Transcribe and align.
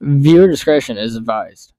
Viewer 0.00 0.46
discretion 0.46 0.96
is 0.96 1.16
advised. 1.16 1.72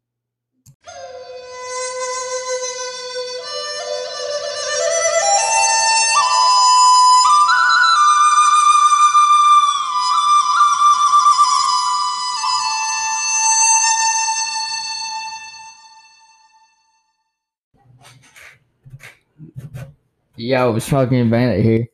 Yo, 20.36 20.80
Smoking 20.80 21.30
Bandit 21.30 21.63
here. 21.63 21.86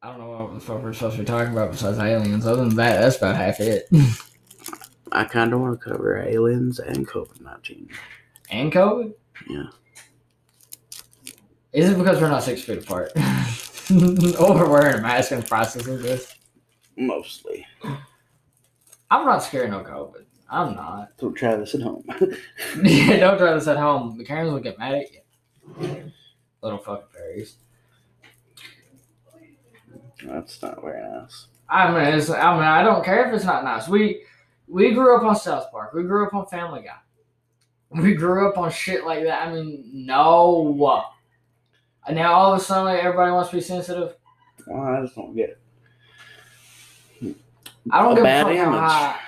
I 0.00 0.08
don't 0.08 0.18
know 0.18 0.41
what 0.52 0.60
the 0.60 0.66
fuck 0.66 0.82
we're 0.82 0.92
supposed 0.92 1.16
to 1.16 1.22
be 1.22 1.26
talking 1.26 1.52
about 1.52 1.72
besides 1.72 1.98
aliens. 1.98 2.46
Other 2.46 2.64
than 2.66 2.76
that, 2.76 3.00
that's 3.00 3.16
about 3.16 3.36
half 3.36 3.58
it. 3.60 3.88
I 5.12 5.24
kind 5.24 5.52
of 5.52 5.60
want 5.60 5.80
to 5.80 5.90
cover 5.90 6.18
aliens 6.18 6.78
and 6.78 7.08
COVID 7.08 7.40
19. 7.40 7.88
and 8.50 8.72
COVID? 8.72 9.14
Yeah. 9.48 9.64
Is 11.72 11.88
it 11.88 11.96
because 11.96 12.20
we're 12.20 12.28
not 12.28 12.42
six 12.42 12.62
feet 12.62 12.78
apart? 12.78 13.12
or 13.16 14.54
we're 14.54 14.70
wearing 14.70 14.98
a 14.98 15.02
mask 15.02 15.32
and 15.32 15.46
processing 15.46 16.02
this? 16.02 16.34
Mostly. 16.96 17.66
I'm 19.10 19.24
not 19.24 19.42
scared 19.42 19.72
of 19.72 19.84
no 19.86 19.90
COVID. 19.90 20.24
I'm 20.50 20.74
not. 20.74 21.08
Don't 21.18 21.34
try 21.34 21.56
this 21.56 21.74
at 21.74 21.80
home. 21.80 22.04
Yeah, 22.82 23.20
don't 23.20 23.38
try 23.38 23.54
this 23.54 23.68
at 23.68 23.78
home. 23.78 24.18
The 24.18 24.24
Karens 24.24 24.52
will 24.52 24.60
get 24.60 24.78
mad 24.78 24.96
at 24.96 25.06
you. 25.12 26.12
Little 26.62 26.78
fucking 26.78 27.06
fairies. 27.10 27.56
That's 30.24 30.60
not 30.62 30.82
very 30.82 31.02
nice. 31.02 31.46
I 31.68 31.90
mean, 31.90 32.14
it's, 32.14 32.30
I 32.30 32.54
mean, 32.54 32.62
I 32.62 32.82
don't 32.82 33.04
care 33.04 33.26
if 33.26 33.34
it's 33.34 33.44
not 33.44 33.64
nice. 33.64 33.88
We 33.88 34.24
we 34.68 34.92
grew 34.92 35.16
up 35.16 35.22
on 35.22 35.36
South 35.36 35.70
Park. 35.70 35.92
We 35.94 36.02
grew 36.02 36.26
up 36.26 36.34
on 36.34 36.46
Family 36.46 36.82
Guy. 36.82 36.98
We 37.90 38.14
grew 38.14 38.48
up 38.48 38.56
on 38.56 38.70
shit 38.70 39.04
like 39.04 39.24
that. 39.24 39.46
I 39.46 39.52
mean, 39.52 39.90
no. 39.92 41.04
And 42.06 42.16
now 42.16 42.32
all 42.32 42.52
of 42.52 42.60
a 42.60 42.64
sudden, 42.64 42.86
like, 42.86 43.04
everybody 43.04 43.30
wants 43.32 43.50
to 43.50 43.56
be 43.56 43.62
sensitive. 43.62 44.16
Well, 44.66 44.82
I 44.82 45.02
just 45.02 45.14
don't 45.14 45.34
get 45.36 45.50
it. 45.50 45.58
I 47.90 48.02
don't 48.02 48.12
A 48.12 48.14
give 48.16 48.24
a 48.24 48.42
fuck 48.42 48.56
how 48.56 48.70
high. 48.70 49.18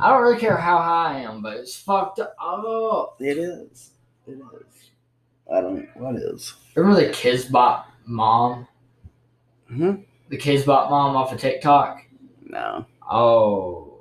I 0.00 0.10
don't 0.10 0.22
really 0.22 0.38
care 0.38 0.56
how 0.56 0.78
high 0.78 1.16
I 1.16 1.20
am, 1.20 1.42
but 1.42 1.56
it's 1.56 1.76
fucked 1.76 2.20
up. 2.20 3.16
It 3.20 3.38
is. 3.38 3.90
It 4.26 4.38
is. 4.38 4.90
I 5.52 5.60
don't. 5.60 5.88
What 5.96 6.16
is? 6.16 6.54
Remember 6.74 7.00
the 7.00 7.12
Kids 7.12 7.46
Kizbot 7.46 7.84
mom? 8.06 8.68
Hmm? 9.68 9.94
The 10.30 10.36
kids 10.36 10.64
bought 10.64 10.90
mom 10.90 11.16
off 11.16 11.32
of 11.32 11.40
TikTok? 11.40 12.02
No. 12.44 12.86
Oh, 13.10 13.98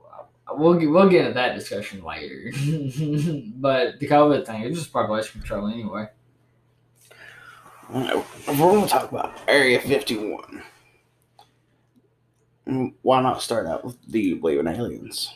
we'll 0.52 0.76
get, 0.76 0.90
we'll 0.90 1.10
get 1.10 1.22
into 1.22 1.34
that 1.34 1.56
discussion 1.56 2.04
later. 2.04 2.52
but 3.56 4.00
the 4.00 4.08
COVID 4.08 4.46
thing, 4.46 4.62
it's 4.62 4.78
just 4.78 4.94
population 4.94 5.42
control 5.42 5.68
anyway. 5.68 6.08
We're 7.92 8.24
going 8.48 8.84
to 8.84 8.88
talk 8.88 9.12
about 9.12 9.40
Area 9.48 9.82
51, 9.82 10.64
mm, 12.68 12.94
why 13.02 13.22
not 13.22 13.42
start 13.42 13.66
out 13.66 13.84
with 13.84 13.98
Do 14.12 14.20
you 14.20 14.36
believe 14.36 14.60
in 14.60 14.68
aliens? 14.68 15.34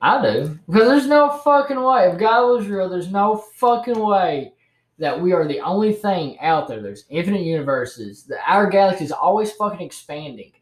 I 0.00 0.22
do. 0.22 0.60
Because 0.68 0.86
there's 0.86 1.06
no 1.08 1.38
fucking 1.38 1.82
way. 1.82 2.08
If 2.08 2.20
God 2.20 2.46
was 2.46 2.68
real, 2.68 2.88
there's 2.88 3.10
no 3.10 3.38
fucking 3.56 3.98
way 3.98 4.52
that 4.98 5.20
we 5.20 5.32
are 5.32 5.46
the 5.46 5.60
only 5.60 5.92
thing 5.92 6.38
out 6.40 6.68
there. 6.68 6.80
There's 6.80 7.04
infinite 7.08 7.42
universes. 7.42 8.24
The, 8.24 8.38
our 8.46 8.68
galaxy 8.68 9.04
is 9.04 9.12
always 9.12 9.52
fucking 9.52 9.84
expanding. 9.84 10.52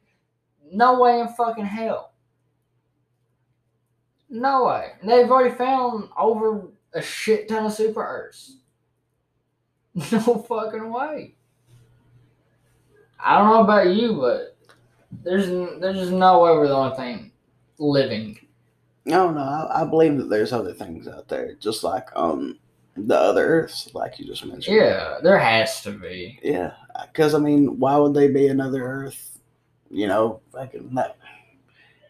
No 0.72 1.00
way 1.00 1.20
in 1.20 1.28
fucking 1.28 1.66
hell. 1.66 2.12
No 4.30 4.66
way. 4.66 4.92
And 5.00 5.10
they've 5.10 5.30
already 5.30 5.54
found 5.54 6.08
over 6.18 6.68
a 6.94 7.02
shit 7.02 7.48
ton 7.48 7.66
of 7.66 7.72
super 7.72 8.02
Earths. 8.02 8.56
No 10.10 10.20
fucking 10.20 10.90
way. 10.90 11.34
I 13.22 13.38
don't 13.38 13.48
know 13.48 13.62
about 13.62 13.94
you, 13.94 14.14
but 14.14 14.56
there's 15.22 15.46
there's 15.80 15.98
just 15.98 16.12
no 16.12 16.40
way 16.40 16.50
we're 16.52 16.68
the 16.68 16.74
only 16.74 16.96
thing 16.96 17.32
living. 17.78 18.38
No, 19.04 19.30
no, 19.30 19.40
I, 19.40 19.82
I 19.82 19.84
believe 19.84 20.16
that 20.16 20.30
there's 20.30 20.52
other 20.52 20.72
things 20.72 21.06
out 21.08 21.28
there, 21.28 21.54
just 21.54 21.84
like 21.84 22.08
um 22.16 22.58
the 22.96 23.18
other 23.18 23.44
Earths, 23.46 23.94
like 23.94 24.18
you 24.18 24.26
just 24.26 24.44
mentioned. 24.44 24.76
Yeah, 24.76 25.18
there 25.22 25.38
has 25.38 25.80
to 25.82 25.92
be. 25.92 26.38
Yeah, 26.42 26.72
because 27.06 27.34
I 27.34 27.38
mean, 27.38 27.78
why 27.78 27.96
would 27.96 28.14
they 28.14 28.28
be 28.28 28.48
another 28.48 28.84
Earth? 28.84 29.38
You 29.90 30.06
know, 30.06 30.40
like 30.52 30.74
in 30.74 30.94
that, 30.94 31.16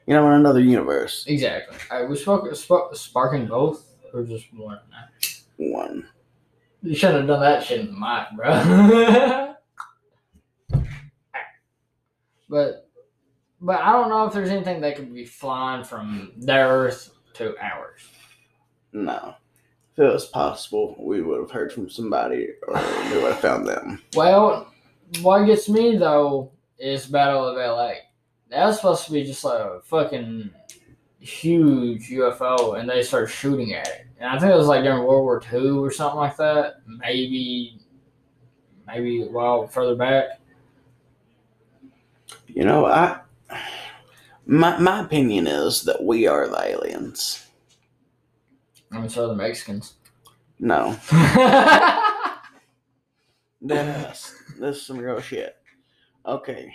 you 0.06 0.14
know, 0.14 0.26
in 0.28 0.34
another 0.34 0.60
universe. 0.60 1.24
Exactly. 1.26 1.76
All 1.90 2.00
right, 2.00 2.10
we 2.10 2.16
spoke, 2.16 2.54
spoke 2.54 2.94
sparking 2.96 3.46
both 3.46 3.84
or 4.12 4.22
just 4.24 4.52
one. 4.54 4.78
One. 5.56 6.06
You 6.82 6.94
shouldn't 6.94 7.20
have 7.20 7.28
done 7.28 7.40
that 7.40 7.62
shit 7.62 7.80
in 7.80 7.86
the 7.86 7.92
mic, 7.92 8.26
bro. 8.36 9.54
but 12.48 12.88
but 13.60 13.80
I 13.80 13.92
don't 13.92 14.08
know 14.08 14.26
if 14.26 14.32
there's 14.32 14.50
anything 14.50 14.80
that 14.80 14.96
could 14.96 15.14
be 15.14 15.24
flying 15.24 15.84
from 15.84 16.32
their 16.36 16.68
Earth 16.68 17.12
to 17.34 17.56
ours. 17.60 18.02
No. 18.92 19.36
If 19.92 19.98
it 19.98 20.12
was 20.12 20.26
possible, 20.26 20.96
we 20.98 21.20
would 21.20 21.40
have 21.40 21.50
heard 21.50 21.72
from 21.72 21.90
somebody, 21.90 22.48
or 22.66 22.74
we 22.74 23.22
would 23.22 23.32
have 23.32 23.40
found 23.40 23.66
them. 23.66 24.02
Well, 24.14 24.72
what 25.20 25.44
gets 25.44 25.68
me 25.68 25.96
though 25.96 26.50
is 26.78 27.06
Battle 27.06 27.46
of 27.46 27.56
LA. 27.56 27.92
That 28.50 28.66
was 28.66 28.76
supposed 28.76 29.04
to 29.06 29.12
be 29.12 29.24
just 29.24 29.44
like 29.44 29.60
a 29.60 29.80
fucking 29.84 30.50
huge 31.20 32.08
UFO, 32.10 32.78
and 32.78 32.88
they 32.88 33.02
started 33.02 33.28
shooting 33.28 33.74
at 33.74 33.86
it. 33.86 34.06
And 34.18 34.30
I 34.30 34.38
think 34.38 34.52
it 34.52 34.56
was 34.56 34.66
like 34.66 34.82
during 34.82 35.04
World 35.04 35.24
War 35.24 35.42
II 35.52 35.70
or 35.70 35.90
something 35.90 36.18
like 36.18 36.36
that. 36.38 36.76
Maybe, 36.86 37.78
maybe 38.86 39.22
a 39.22 39.26
while 39.26 39.66
further 39.66 39.94
back. 39.94 40.40
You 42.46 42.64
know, 42.64 42.86
I. 42.86 43.20
My 44.44 44.76
my 44.78 45.00
opinion 45.00 45.46
is 45.46 45.82
that 45.84 46.02
we 46.02 46.26
are 46.26 46.48
the 46.48 46.60
aliens. 46.60 47.46
I 48.92 48.98
mean, 49.00 49.08
so 49.08 49.28
the 49.28 49.34
Mexicans. 49.34 49.94
No. 50.58 50.96
This 53.62 54.34
is 54.60 54.86
some 54.86 54.98
real 54.98 55.20
shit. 55.20 55.56
Okay. 56.26 56.72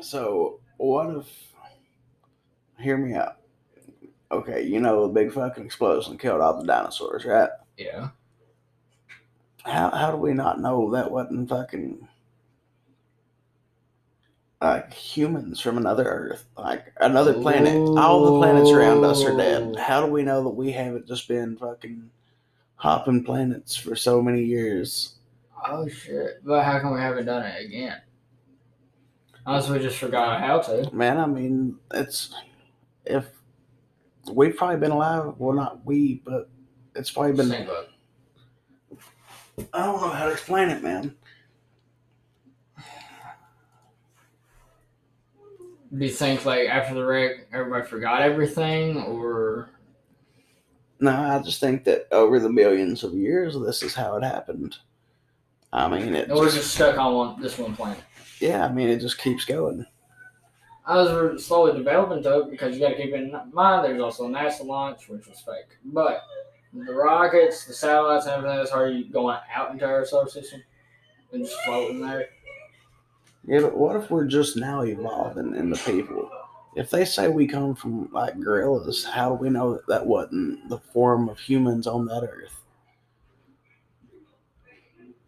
So, 0.00 0.60
what 0.76 1.16
if. 1.16 1.26
Hear 2.78 2.96
me 2.96 3.14
out. 3.14 3.36
Okay, 4.32 4.62
you 4.62 4.80
know 4.80 5.06
the 5.06 5.12
big 5.12 5.32
fucking 5.32 5.64
explosion 5.64 6.16
killed 6.16 6.40
all 6.40 6.60
the 6.60 6.66
dinosaurs, 6.66 7.24
right? 7.24 7.50
yeah. 7.76 8.08
How, 9.64 9.90
how 9.90 10.10
do 10.10 10.16
we 10.16 10.32
not 10.32 10.60
know 10.60 10.90
that 10.92 11.10
wasn't 11.10 11.48
fucking. 11.48 12.06
Like 14.60 14.92
humans 14.92 15.58
from 15.58 15.78
another 15.78 16.04
Earth, 16.04 16.44
like 16.58 16.92
another 17.00 17.32
planet. 17.32 17.74
All 17.98 18.26
the 18.26 18.38
planets 18.38 18.70
around 18.70 19.02
us 19.04 19.24
are 19.24 19.34
dead. 19.34 19.74
How 19.76 20.04
do 20.04 20.12
we 20.12 20.22
know 20.22 20.44
that 20.44 20.50
we 20.50 20.70
haven't 20.70 21.08
just 21.08 21.26
been 21.28 21.56
fucking 21.56 22.10
hopping 22.74 23.24
planets 23.24 23.74
for 23.74 23.96
so 23.96 24.20
many 24.20 24.42
years? 24.42 25.14
Oh 25.66 25.88
shit! 25.88 26.44
But 26.44 26.64
how 26.64 26.78
come 26.78 26.92
we 26.92 27.00
haven't 27.00 27.24
done 27.24 27.46
it 27.46 27.64
again? 27.64 28.02
Unless 29.46 29.70
we 29.70 29.78
just 29.78 29.96
forgot 29.96 30.40
how 30.40 30.60
to. 30.60 30.94
Man, 30.94 31.16
I 31.16 31.24
mean, 31.24 31.78
it's 31.94 32.34
if 33.06 33.30
we've 34.30 34.56
probably 34.56 34.76
been 34.76 34.90
alive. 34.90 35.32
Well, 35.38 35.56
not 35.56 35.86
we, 35.86 36.20
but 36.22 36.50
it's 36.94 37.10
probably 37.10 37.32
been. 37.32 37.48
Same. 37.48 37.68
I 39.72 39.86
don't 39.86 40.02
know 40.02 40.08
how 40.10 40.26
to 40.26 40.32
explain 40.32 40.68
it, 40.68 40.82
man. 40.82 41.16
Do 45.96 46.04
you 46.04 46.10
think 46.10 46.44
like 46.44 46.68
after 46.68 46.94
the 46.94 47.04
wreck, 47.04 47.48
everybody 47.52 47.84
forgot 47.86 48.22
everything, 48.22 48.98
or 49.02 49.70
No, 51.00 51.10
I 51.10 51.40
just 51.42 51.60
think 51.60 51.84
that 51.84 52.06
over 52.12 52.38
the 52.38 52.48
millions 52.50 53.02
of 53.02 53.14
years, 53.14 53.56
this 53.58 53.82
is 53.82 53.94
how 53.94 54.16
it 54.16 54.22
happened. 54.22 54.76
I 55.72 55.88
mean, 55.88 56.14
it. 56.14 56.28
we're 56.28 56.44
Just, 56.44 56.56
just 56.56 56.74
stuck 56.74 56.96
on 56.98 57.14
one 57.14 57.40
this 57.42 57.58
one 57.58 57.74
planet? 57.74 58.02
yeah, 58.40 58.64
I 58.64 58.72
mean, 58.72 58.88
it 58.88 59.00
just 59.00 59.18
keeps 59.18 59.44
going. 59.44 59.84
As 60.86 61.08
we're 61.10 61.38
slowly 61.38 61.76
developing 61.76 62.22
though 62.22 62.44
because 62.44 62.74
you 62.74 62.80
got 62.80 62.90
to 62.90 62.96
keep 62.96 63.12
in 63.14 63.32
mind 63.52 63.84
there's 63.84 64.00
also 64.02 64.26
a 64.26 64.28
NASA 64.28 64.64
launch, 64.64 65.08
which 65.08 65.26
was 65.26 65.40
fake. 65.40 65.76
But 65.84 66.22
the 66.72 66.92
rockets, 66.92 67.64
the 67.64 67.72
satellites, 67.74 68.26
and 68.26 68.34
everything 68.36 68.58
that's 68.58 68.72
already 68.72 69.04
going 69.04 69.38
out 69.54 69.72
into 69.72 69.84
our 69.84 70.04
solar 70.04 70.28
system 70.28 70.62
and 71.32 71.44
just 71.44 71.60
floating 71.62 72.00
there. 72.00 72.28
Yeah, 73.50 73.62
but 73.62 73.76
what 73.76 73.96
if 73.96 74.12
we're 74.12 74.26
just 74.26 74.56
now 74.56 74.82
evolving 74.82 75.56
in 75.56 75.70
the 75.70 75.76
people? 75.76 76.30
If 76.76 76.88
they 76.88 77.04
say 77.04 77.26
we 77.26 77.48
come 77.48 77.74
from 77.74 78.08
like 78.12 78.38
gorillas, 78.38 79.04
how 79.04 79.30
do 79.30 79.34
we 79.34 79.50
know 79.50 79.72
that 79.72 79.88
that 79.88 80.06
wasn't 80.06 80.68
the 80.68 80.78
form 80.78 81.28
of 81.28 81.36
humans 81.36 81.88
on 81.88 82.06
that 82.06 82.22
earth? 82.22 82.62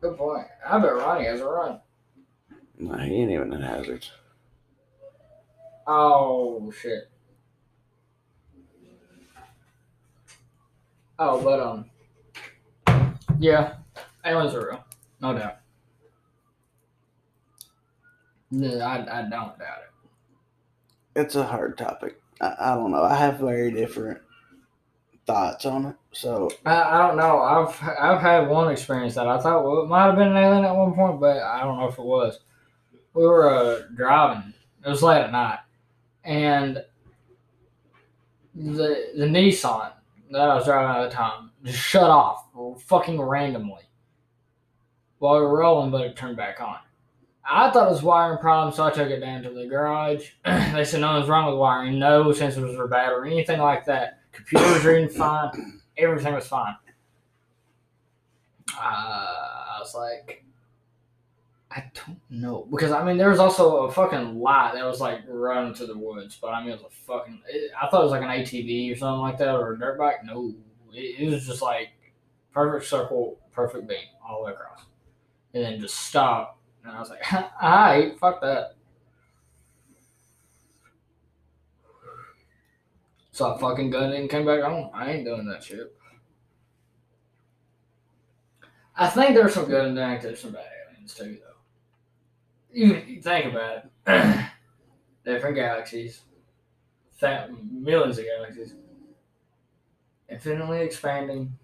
Good 0.00 0.16
point. 0.16 0.46
I 0.64 0.78
bet 0.78 0.94
Ronnie 0.94 1.24
has 1.24 1.40
a 1.40 1.46
run. 1.46 1.80
No, 2.78 2.96
he 2.96 3.12
ain't 3.16 3.32
even 3.32 3.52
a 3.52 3.66
hazard. 3.66 4.06
Oh 5.88 6.72
shit. 6.80 7.10
Oh, 11.18 11.42
but 11.42 11.58
um, 11.58 13.10
yeah, 13.40 13.78
aliens 14.24 14.54
are 14.54 14.64
real, 14.64 14.84
no 15.20 15.36
doubt. 15.36 15.61
Yeah, 18.52 18.86
I, 18.86 19.20
I 19.20 19.22
don't 19.22 19.58
doubt 19.58 19.78
it. 19.82 21.20
It's 21.20 21.36
a 21.36 21.44
hard 21.44 21.78
topic. 21.78 22.20
I, 22.40 22.54
I 22.58 22.74
don't 22.74 22.90
know. 22.92 23.02
I 23.02 23.14
have 23.14 23.38
very 23.38 23.70
different 23.70 24.20
thoughts 25.26 25.64
on 25.64 25.86
it. 25.86 25.96
So 26.12 26.50
I, 26.66 26.82
I 26.82 27.08
don't 27.08 27.16
know. 27.16 27.40
I've 27.40 27.82
I've 27.98 28.20
had 28.20 28.48
one 28.48 28.70
experience 28.70 29.14
that 29.14 29.26
I 29.26 29.40
thought 29.40 29.64
well, 29.64 29.82
it 29.82 29.88
might 29.88 30.06
have 30.06 30.16
been 30.16 30.28
an 30.28 30.36
alien 30.36 30.64
at 30.66 30.76
one 30.76 30.94
point, 30.94 31.18
but 31.18 31.38
I 31.38 31.62
don't 31.62 31.78
know 31.78 31.88
if 31.88 31.98
it 31.98 32.04
was. 32.04 32.40
We 33.14 33.24
were 33.24 33.48
uh, 33.48 33.82
driving. 33.94 34.52
It 34.84 34.88
was 34.88 35.02
late 35.02 35.22
at 35.22 35.32
night, 35.32 35.60
and 36.24 36.82
the 38.54 39.12
the 39.16 39.24
Nissan 39.24 39.92
that 40.30 40.40
I 40.40 40.54
was 40.54 40.66
driving 40.66 41.02
at 41.02 41.08
the 41.08 41.14
time 41.14 41.52
just 41.64 41.78
shut 41.78 42.10
off 42.10 42.46
fucking 42.86 43.20
randomly 43.20 43.82
while 45.18 45.36
we 45.36 45.42
were 45.42 45.58
rolling, 45.58 45.90
but 45.90 46.02
it 46.02 46.16
turned 46.16 46.36
back 46.36 46.60
on. 46.60 46.78
I 47.44 47.70
thought 47.70 47.88
it 47.88 47.90
was 47.90 48.02
wiring 48.02 48.38
problem, 48.38 48.74
so 48.74 48.84
I 48.84 48.90
took 48.90 49.10
it 49.10 49.20
down 49.20 49.42
to 49.42 49.50
the 49.50 49.66
garage. 49.66 50.30
they 50.44 50.84
said 50.84 51.00
nothing's 51.00 51.28
wrong 51.28 51.50
with 51.50 51.58
wiring, 51.58 51.98
no 51.98 52.24
sensors 52.26 52.76
were 52.76 52.88
bad 52.88 53.12
or 53.12 53.24
anything 53.24 53.60
like 53.60 53.84
that. 53.86 54.20
Computers 54.32 54.84
reading 54.84 55.08
fine, 55.08 55.80
everything 55.98 56.34
was 56.34 56.46
fine. 56.46 56.76
Uh, 58.74 58.80
I 58.80 59.76
was 59.80 59.94
like, 59.94 60.44
I 61.74 61.84
don't 61.94 62.20
know 62.28 62.66
because 62.70 62.92
I 62.92 63.02
mean 63.02 63.16
there 63.16 63.30
was 63.30 63.38
also 63.38 63.84
a 63.84 63.92
fucking 63.92 64.38
light 64.38 64.72
that 64.74 64.84
was 64.84 65.00
like 65.00 65.20
running 65.26 65.74
to 65.74 65.86
the 65.86 65.96
woods, 65.96 66.38
but 66.40 66.48
I 66.48 66.60
mean 66.60 66.70
it 66.70 66.82
was 66.82 66.92
a 66.92 66.94
fucking. 67.06 67.40
It, 67.48 67.70
I 67.80 67.88
thought 67.88 68.00
it 68.00 68.04
was 68.04 68.12
like 68.12 68.22
an 68.22 68.28
ATV 68.28 68.92
or 68.92 68.96
something 68.96 69.20
like 69.20 69.38
that 69.38 69.54
or 69.54 69.72
a 69.72 69.78
dirt 69.78 69.98
bike. 69.98 70.24
No, 70.24 70.54
it, 70.92 71.20
it 71.20 71.30
was 71.30 71.46
just 71.46 71.62
like 71.62 71.88
perfect 72.52 72.88
circle, 72.88 73.38
perfect 73.52 73.86
beam 73.86 73.98
all 74.26 74.40
the 74.40 74.46
way 74.46 74.52
across, 74.52 74.84
and 75.54 75.64
then 75.64 75.80
just 75.80 75.96
stop. 75.96 76.58
And 76.84 76.92
I 76.92 77.00
was 77.00 77.10
like, 77.10 77.32
all 77.32 77.50
right, 77.62 78.18
fuck 78.18 78.40
that. 78.40 78.74
So 83.32 83.54
I 83.54 83.58
fucking 83.58 83.90
gunned 83.90 84.12
it 84.12 84.20
and 84.20 84.30
came 84.30 84.44
back 84.44 84.62
home. 84.62 84.90
I 84.92 85.10
ain't 85.10 85.24
doing 85.24 85.46
that 85.46 85.64
shit. 85.64 85.94
I 88.94 89.08
think 89.08 89.34
there's 89.34 89.54
some 89.54 89.64
good 89.64 89.86
and 89.86 89.98
active, 89.98 90.38
some 90.38 90.52
bad 90.52 90.66
aliens 90.90 91.14
too, 91.14 91.38
though. 91.40 91.52
You, 92.72 92.94
you 93.06 93.22
think 93.22 93.46
about 93.54 93.84
it. 94.06 94.46
Different 95.24 95.56
galaxies, 95.56 96.22
millions 97.22 98.18
of 98.18 98.24
galaxies, 98.24 98.74
infinitely 100.28 100.80
expanding. 100.80 101.56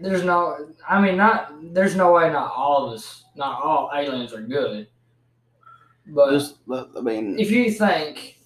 There's 0.00 0.24
no, 0.24 0.68
I 0.88 1.00
mean, 1.00 1.16
not. 1.16 1.52
There's 1.74 1.96
no 1.96 2.12
way 2.12 2.30
not 2.30 2.52
all 2.54 2.86
of 2.86 2.94
us, 2.94 3.24
not 3.34 3.62
all 3.62 3.90
aliens 3.94 4.32
are 4.32 4.42
good. 4.42 4.86
But 6.06 6.30
just, 6.30 6.56
I 6.70 7.00
mean, 7.00 7.38
if 7.38 7.50
you 7.50 7.70
think, 7.70 8.38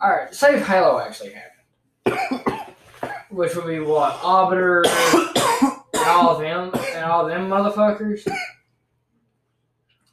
all 0.00 0.10
right, 0.10 0.34
say 0.34 0.56
if 0.56 0.66
Halo 0.66 1.00
actually 1.00 1.34
happened, 1.34 2.66
which 3.30 3.54
would 3.56 3.66
be 3.66 3.80
what 3.80 4.18
Arbiter 4.22 4.84
and 4.86 5.28
all 5.94 6.30
of 6.30 6.40
them 6.40 6.70
and 6.94 7.04
all 7.04 7.22
of 7.22 7.28
them 7.28 7.48
motherfuckers. 7.48 8.28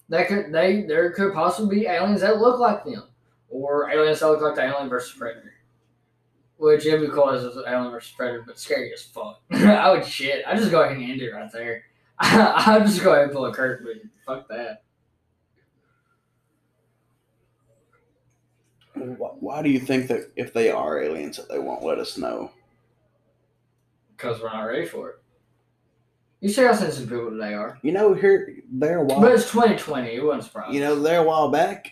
That 0.09 0.27
could 0.27 0.53
they 0.53 0.83
there 0.83 1.11
could 1.11 1.33
possibly 1.33 1.81
be 1.81 1.85
aliens 1.87 2.21
that 2.21 2.37
look 2.37 2.59
like 2.59 2.85
them, 2.85 3.03
or 3.49 3.89
aliens 3.89 4.21
that 4.21 4.29
look 4.29 4.41
like 4.41 4.55
the 4.55 4.63
Alien 4.63 4.89
versus 4.89 5.17
Predator. 5.17 5.53
Which 6.57 6.85
it'd 6.85 7.01
be 7.01 7.07
cool 7.07 7.29
as 7.29 7.43
an 7.43 7.63
Predator, 8.17 8.43
but 8.45 8.59
scary 8.59 8.91
as 8.91 9.03
fuck. 9.03 9.41
I 9.51 9.91
would 9.91 10.05
shit. 10.05 10.43
I 10.47 10.55
just 10.55 10.71
go 10.71 10.81
ahead 10.81 10.97
and 10.97 11.09
end 11.09 11.21
it 11.21 11.31
right 11.31 11.51
there. 11.51 11.83
I'll 12.19 12.81
just 12.81 13.03
go 13.03 13.11
ahead 13.11 13.25
and 13.25 13.33
pull 13.33 13.45
a 13.45 13.53
curtain, 13.53 13.85
but 14.25 14.35
fuck 14.39 14.47
that. 14.49 14.81
why 18.95 19.61
do 19.61 19.69
you 19.69 19.79
think 19.79 20.07
that 20.07 20.31
if 20.35 20.53
they 20.53 20.71
are 20.71 21.01
aliens 21.01 21.37
that 21.37 21.49
they 21.49 21.59
won't 21.59 21.83
let 21.83 21.99
us 21.99 22.17
know? 22.17 22.51
Because 24.15 24.41
we're 24.41 24.51
not 24.51 24.63
ready 24.63 24.85
for 24.85 25.09
it. 25.09 25.15
You 26.39 26.49
see 26.49 26.63
how 26.63 26.73
sensitive 26.73 27.09
people 27.09 27.37
they 27.37 27.53
are. 27.53 27.79
You 27.81 27.91
know, 27.91 28.13
here 28.13 28.57
there 28.71 28.99
a 28.99 29.03
while. 29.03 29.21
But 29.21 29.31
it's 29.33 29.51
2020. 29.51 30.15
It 30.15 30.23
wasn't 30.23 30.43
surprising. 30.43 30.75
you 30.75 30.81
know, 30.81 30.99
there 30.99 31.21
a 31.21 31.23
while 31.23 31.49
back, 31.49 31.91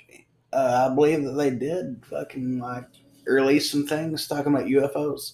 uh, 0.53 0.89
I 0.89 0.95
believe 0.95 1.23
that 1.23 1.31
they 1.31 1.50
did 1.50 2.03
fucking 2.09 2.59
like 2.59 2.85
release 3.25 3.69
some 3.72 3.86
things 3.88 4.27
talking 4.27 4.54
about 4.54 4.68
UFOs. 4.68 5.33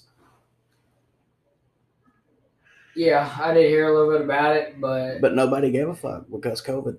Yeah, 2.96 3.34
I 3.40 3.54
did 3.54 3.70
hear 3.70 3.88
a 3.88 3.94
little 3.98 4.12
bit 4.12 4.22
about 4.26 4.56
it, 4.56 4.80
but, 4.82 5.22
But 5.22 5.34
nobody 5.34 5.72
gave 5.72 5.88
a 5.88 5.96
fuck 5.96 6.26
because 6.30 6.62
COVID. 6.62 6.98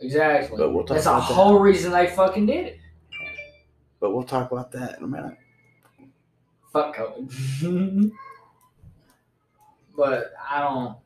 exactly. 0.00 0.58
But 0.58 0.70
we'll 0.72 0.84
talk 0.84 0.96
That's 0.96 1.04
the 1.04 1.10
about 1.12 1.28
that. 1.28 1.34
whole 1.34 1.58
reason 1.60 1.92
they 1.92 2.08
fucking 2.08 2.46
did 2.46 2.66
it. 2.66 2.78
But 4.00 4.12
we'll 4.12 4.24
talk 4.24 4.50
about 4.50 4.72
that 4.72 4.98
in 4.98 5.04
a 5.04 5.06
minute. 5.06 5.36
Fuck 6.72 6.96
COVID. 6.96 8.10
but 9.96 10.32
I 10.50 10.60
don't. 10.60 10.96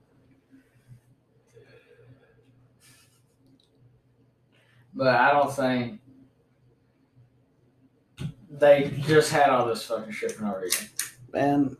But 4.94 5.08
I 5.08 5.32
don't 5.32 5.52
think 5.52 6.00
they 8.58 8.92
just 9.00 9.32
had 9.32 9.50
all 9.50 9.66
this 9.66 9.84
fucking 9.84 10.12
shit 10.12 10.32
for 10.32 10.44
no 10.44 10.56
reason. 10.56 10.88
Man, 11.32 11.76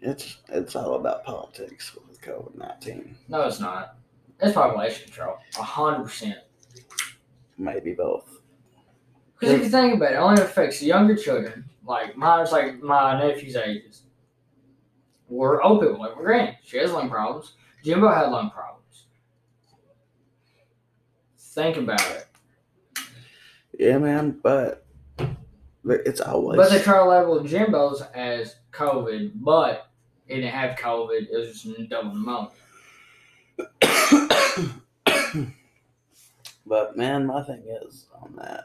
it's 0.00 0.38
it's 0.48 0.76
all 0.76 0.94
about 0.94 1.24
politics 1.24 1.94
with 1.94 2.20
COVID 2.22 2.56
nineteen. 2.56 3.16
No, 3.28 3.42
it's 3.42 3.60
not. 3.60 3.96
It's 4.40 4.54
population 4.54 5.04
control. 5.04 5.36
A 5.58 5.62
hundred 5.62 6.04
percent. 6.04 6.38
Maybe 7.58 7.92
both. 7.92 8.38
Because 9.38 9.56
if 9.56 9.64
you 9.64 9.68
think 9.70 9.94
about 9.94 10.12
it, 10.12 10.14
it 10.14 10.18
only 10.18 10.42
affects 10.42 10.82
younger 10.82 11.16
children. 11.16 11.64
Like 11.84 12.16
mine's 12.16 12.52
like 12.52 12.80
my 12.80 13.18
nephew's 13.18 13.56
ages. 13.56 14.02
We're 15.28 15.62
old 15.62 15.80
people, 15.80 15.98
like 15.98 16.16
my 16.16 16.22
granny. 16.22 16.58
She 16.62 16.76
has 16.78 16.92
lung 16.92 17.10
problems. 17.10 17.54
Jimbo 17.84 18.08
had 18.08 18.30
lung 18.30 18.50
problems. 18.50 19.06
Think 21.38 21.76
about 21.76 22.00
it. 22.12 22.26
Yeah, 23.80 23.96
man, 23.96 24.38
but 24.42 24.84
it's 25.86 26.20
always 26.20 26.58
But 26.58 26.68
they 26.68 26.82
try 26.82 26.98
to 26.98 27.08
label 27.08 27.42
Jimbo's 27.42 28.02
as 28.12 28.56
COVID, 28.72 29.30
but 29.36 29.90
it 30.28 30.34
didn't 30.34 30.50
have 30.50 30.78
COVID. 30.78 31.28
It 31.32 31.38
was 31.38 31.62
just 31.62 31.88
double 31.88 32.12
pneumonia. 32.12 32.50
but 36.66 36.94
man, 36.98 37.24
my 37.24 37.42
thing 37.42 37.62
is 37.82 38.04
on 38.20 38.36
that. 38.36 38.64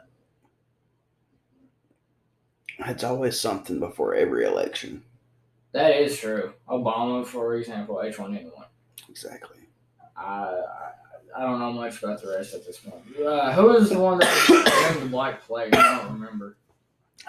It's 2.79 3.05
always 3.05 3.39
something 3.39 3.79
before 3.79 4.15
every 4.15 4.43
election. 4.43 5.01
That 5.72 5.95
is 5.95 6.19
true. 6.19 6.55
Obama, 6.67 7.25
for 7.25 7.55
example, 7.55 8.01
H1N1. 8.03 8.65
Exactly. 9.07 9.60
I, 10.17 10.24
I 10.24 10.91
I 11.36 11.42
don't 11.42 11.60
know 11.60 11.74
much 11.74 12.01
about 12.01 12.22
the 12.22 12.30
rest 12.30 12.54
at 12.54 12.65
this 12.65 12.77
point. 12.77 13.04
Uh, 13.20 13.51
who 13.51 13.65
was 13.65 13.89
the 13.89 14.00
one 14.00 14.20
that 14.20 14.94
named 14.94 15.06
the 15.06 15.10
Black 15.10 15.46
Plague? 15.46 15.75
I 15.75 15.98
don't 15.98 16.13
remember. 16.13 16.56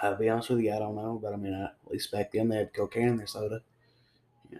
I'll 0.01 0.15
be 0.15 0.29
honest 0.29 0.49
with 0.49 0.59
you, 0.59 0.73
I 0.73 0.79
don't 0.79 0.95
know, 0.95 1.19
but 1.21 1.33
I 1.33 1.35
mean, 1.35 1.53
at 1.53 1.75
least 1.87 2.11
back 2.11 2.31
then 2.31 2.47
they 2.47 2.57
had 2.57 2.73
cocaine 2.73 3.09
in 3.09 3.17
their 3.17 3.27
soda. 3.27 3.61
Yeah. 4.51 4.59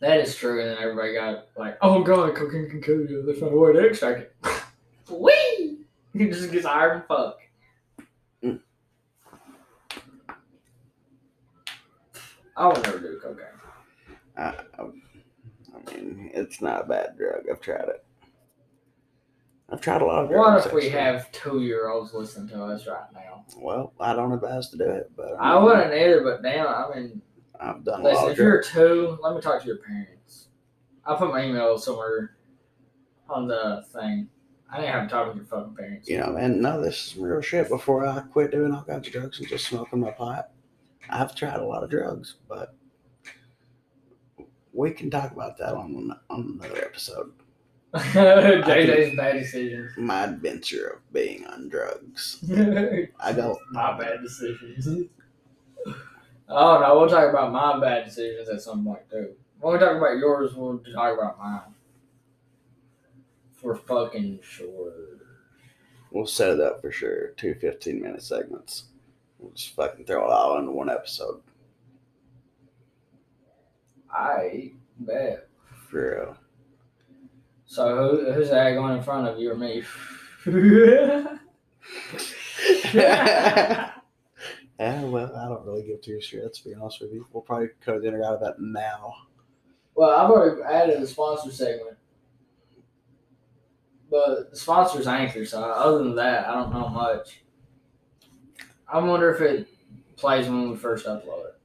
That 0.00 0.20
is 0.20 0.34
true, 0.34 0.60
and 0.60 0.70
then 0.70 0.78
everybody 0.78 1.12
got 1.12 1.48
like, 1.56 1.76
"Oh 1.82 2.02
god, 2.02 2.34
cocaine 2.34 2.70
can 2.70 2.80
kill 2.80 3.00
you." 3.00 3.22
They 3.22 3.34
found 3.38 3.52
a 3.52 3.56
way 3.56 3.72
to 3.72 3.86
extract 3.86 4.20
it. 4.20 4.36
Wee! 5.10 5.78
He 6.12 6.26
just 6.30 6.50
gets 6.50 6.64
than 6.64 7.02
fuck. 7.08 7.38
Mm. 8.42 8.60
I 12.56 12.68
would 12.68 12.82
never 12.82 12.98
do 12.98 13.20
cocaine. 13.22 13.46
I, 14.38 14.54
I, 15.96 16.00
I 16.00 16.30
it's 16.34 16.60
not 16.60 16.84
a 16.84 16.88
bad 16.88 17.16
drug. 17.16 17.44
I've 17.50 17.60
tried 17.60 17.88
it. 17.88 18.04
I've 19.68 19.80
tried 19.80 20.02
a 20.02 20.04
lot 20.04 20.24
of 20.24 20.30
drugs. 20.30 20.64
What 20.64 20.66
if 20.66 20.72
we 20.72 20.86
actually. 20.86 20.90
have 20.90 21.32
two-year-olds 21.32 22.14
listening 22.14 22.48
to 22.50 22.62
us 22.62 22.86
right 22.86 23.12
now? 23.12 23.44
Well, 23.56 23.94
I 23.98 24.14
don't 24.14 24.32
advise 24.32 24.68
to 24.70 24.76
do 24.76 24.84
it, 24.84 25.10
but 25.16 25.34
I 25.40 25.58
wouldn't 25.58 25.92
either, 25.92 26.22
but 26.22 26.42
damn, 26.42 26.68
I 26.68 26.94
mean, 26.94 27.20
I've 27.60 27.84
done 27.84 28.02
listen, 28.02 28.30
if 28.30 28.38
you're 28.38 28.62
two, 28.62 29.18
let 29.22 29.34
me 29.34 29.40
talk 29.40 29.60
to 29.62 29.66
your 29.66 29.78
parents. 29.78 30.48
I'll 31.04 31.16
put 31.16 31.30
my 31.30 31.44
email 31.44 31.78
somewhere 31.78 32.36
on 33.28 33.48
the 33.48 33.84
thing. 33.92 34.28
I 34.70 34.80
didn't 34.80 34.92
have 34.92 35.08
to 35.08 35.14
talk 35.14 35.28
with 35.28 35.36
your 35.36 35.46
fucking 35.46 35.74
parents. 35.74 36.08
You 36.08 36.18
know, 36.18 36.28
man, 36.28 36.60
no, 36.60 36.80
this 36.80 37.08
is 37.08 37.16
real 37.16 37.40
shit. 37.40 37.68
Before 37.68 38.06
I 38.06 38.20
quit 38.20 38.50
doing 38.50 38.72
all 38.72 38.82
kinds 38.82 39.06
of 39.06 39.12
drugs 39.12 39.38
and 39.38 39.48
just 39.48 39.66
smoking 39.66 40.00
my 40.00 40.10
pipe, 40.10 40.46
I've 41.08 41.34
tried 41.34 41.60
a 41.60 41.64
lot 41.64 41.84
of 41.84 41.90
drugs, 41.90 42.36
but 42.48 42.74
We 44.76 44.90
can 44.90 45.10
talk 45.10 45.32
about 45.32 45.56
that 45.58 45.74
on 45.74 46.14
on 46.28 46.58
another 46.60 46.84
episode. 46.84 47.32
JJ's 47.94 49.16
bad 49.16 49.38
decisions. 49.38 49.92
My 49.96 50.24
adventure 50.24 50.88
of 50.88 51.12
being 51.14 51.46
on 51.46 51.70
drugs. 51.70 52.44
I 53.20 53.32
go. 53.32 53.58
my 53.70 53.98
bad 53.98 54.20
decisions. 54.22 55.08
Oh 56.48 56.78
no, 56.78 56.98
we'll 56.98 57.08
talk 57.08 57.30
about 57.30 57.52
my 57.52 57.80
bad 57.80 58.04
decisions 58.04 58.50
at 58.50 58.60
some 58.60 58.84
point 58.84 59.08
too. 59.10 59.34
When 59.60 59.72
we 59.72 59.78
talk 59.78 59.96
about 59.96 60.18
yours, 60.18 60.54
we'll 60.54 60.78
talk 60.94 61.16
about 61.18 61.38
mine. 61.38 61.74
For 63.54 63.74
fucking 63.74 64.40
sure. 64.42 64.92
We'll 66.10 66.26
set 66.26 66.50
it 66.50 66.60
up 66.60 66.82
for 66.82 66.92
sure. 66.92 67.28
Two 67.38 67.54
15 67.54 68.00
minute 68.00 68.22
segments. 68.22 68.84
We'll 69.38 69.52
just 69.52 69.74
fucking 69.74 70.04
throw 70.04 70.26
it 70.26 70.32
all 70.32 70.58
into 70.58 70.72
one 70.72 70.90
episode. 70.90 71.40
I 74.16 74.72
bet. 74.98 75.48
For 75.88 76.24
real. 76.24 76.36
So 77.66 77.96
who, 77.96 78.32
who's 78.32 78.50
that 78.50 78.74
going 78.74 78.96
in 78.96 79.02
front 79.02 79.28
of 79.28 79.38
you 79.38 79.50
or 79.50 79.56
me? 79.56 79.82
yeah, 80.46 81.36
well, 84.78 85.34
I 85.36 85.48
don't 85.48 85.66
really 85.66 85.82
give 85.82 86.00
two 86.00 86.18
shits, 86.18 86.62
to 86.62 86.68
be 86.68 86.74
honest 86.74 87.00
with 87.00 87.12
you. 87.12 87.26
We'll 87.32 87.42
probably 87.42 87.68
cut 87.84 88.04
in 88.04 88.14
or 88.14 88.24
out 88.24 88.34
of 88.34 88.40
that 88.40 88.60
now. 88.60 89.14
well, 89.94 90.10
I've 90.10 90.30
already 90.30 90.62
added 90.62 91.02
a 91.02 91.06
sponsor 91.06 91.50
segment. 91.50 91.96
But 94.10 94.50
the 94.50 94.56
sponsor's 94.56 95.08
Anchor, 95.08 95.44
so 95.44 95.62
other 95.62 95.98
than 95.98 96.14
that, 96.14 96.46
I 96.48 96.54
don't 96.54 96.72
know 96.72 96.88
much. 96.88 97.42
I 98.88 99.00
wonder 99.00 99.34
if 99.34 99.40
it 99.40 99.68
plays 100.16 100.46
when 100.46 100.70
we 100.70 100.76
first 100.76 101.06
upload 101.06 101.46
it. 101.46 101.55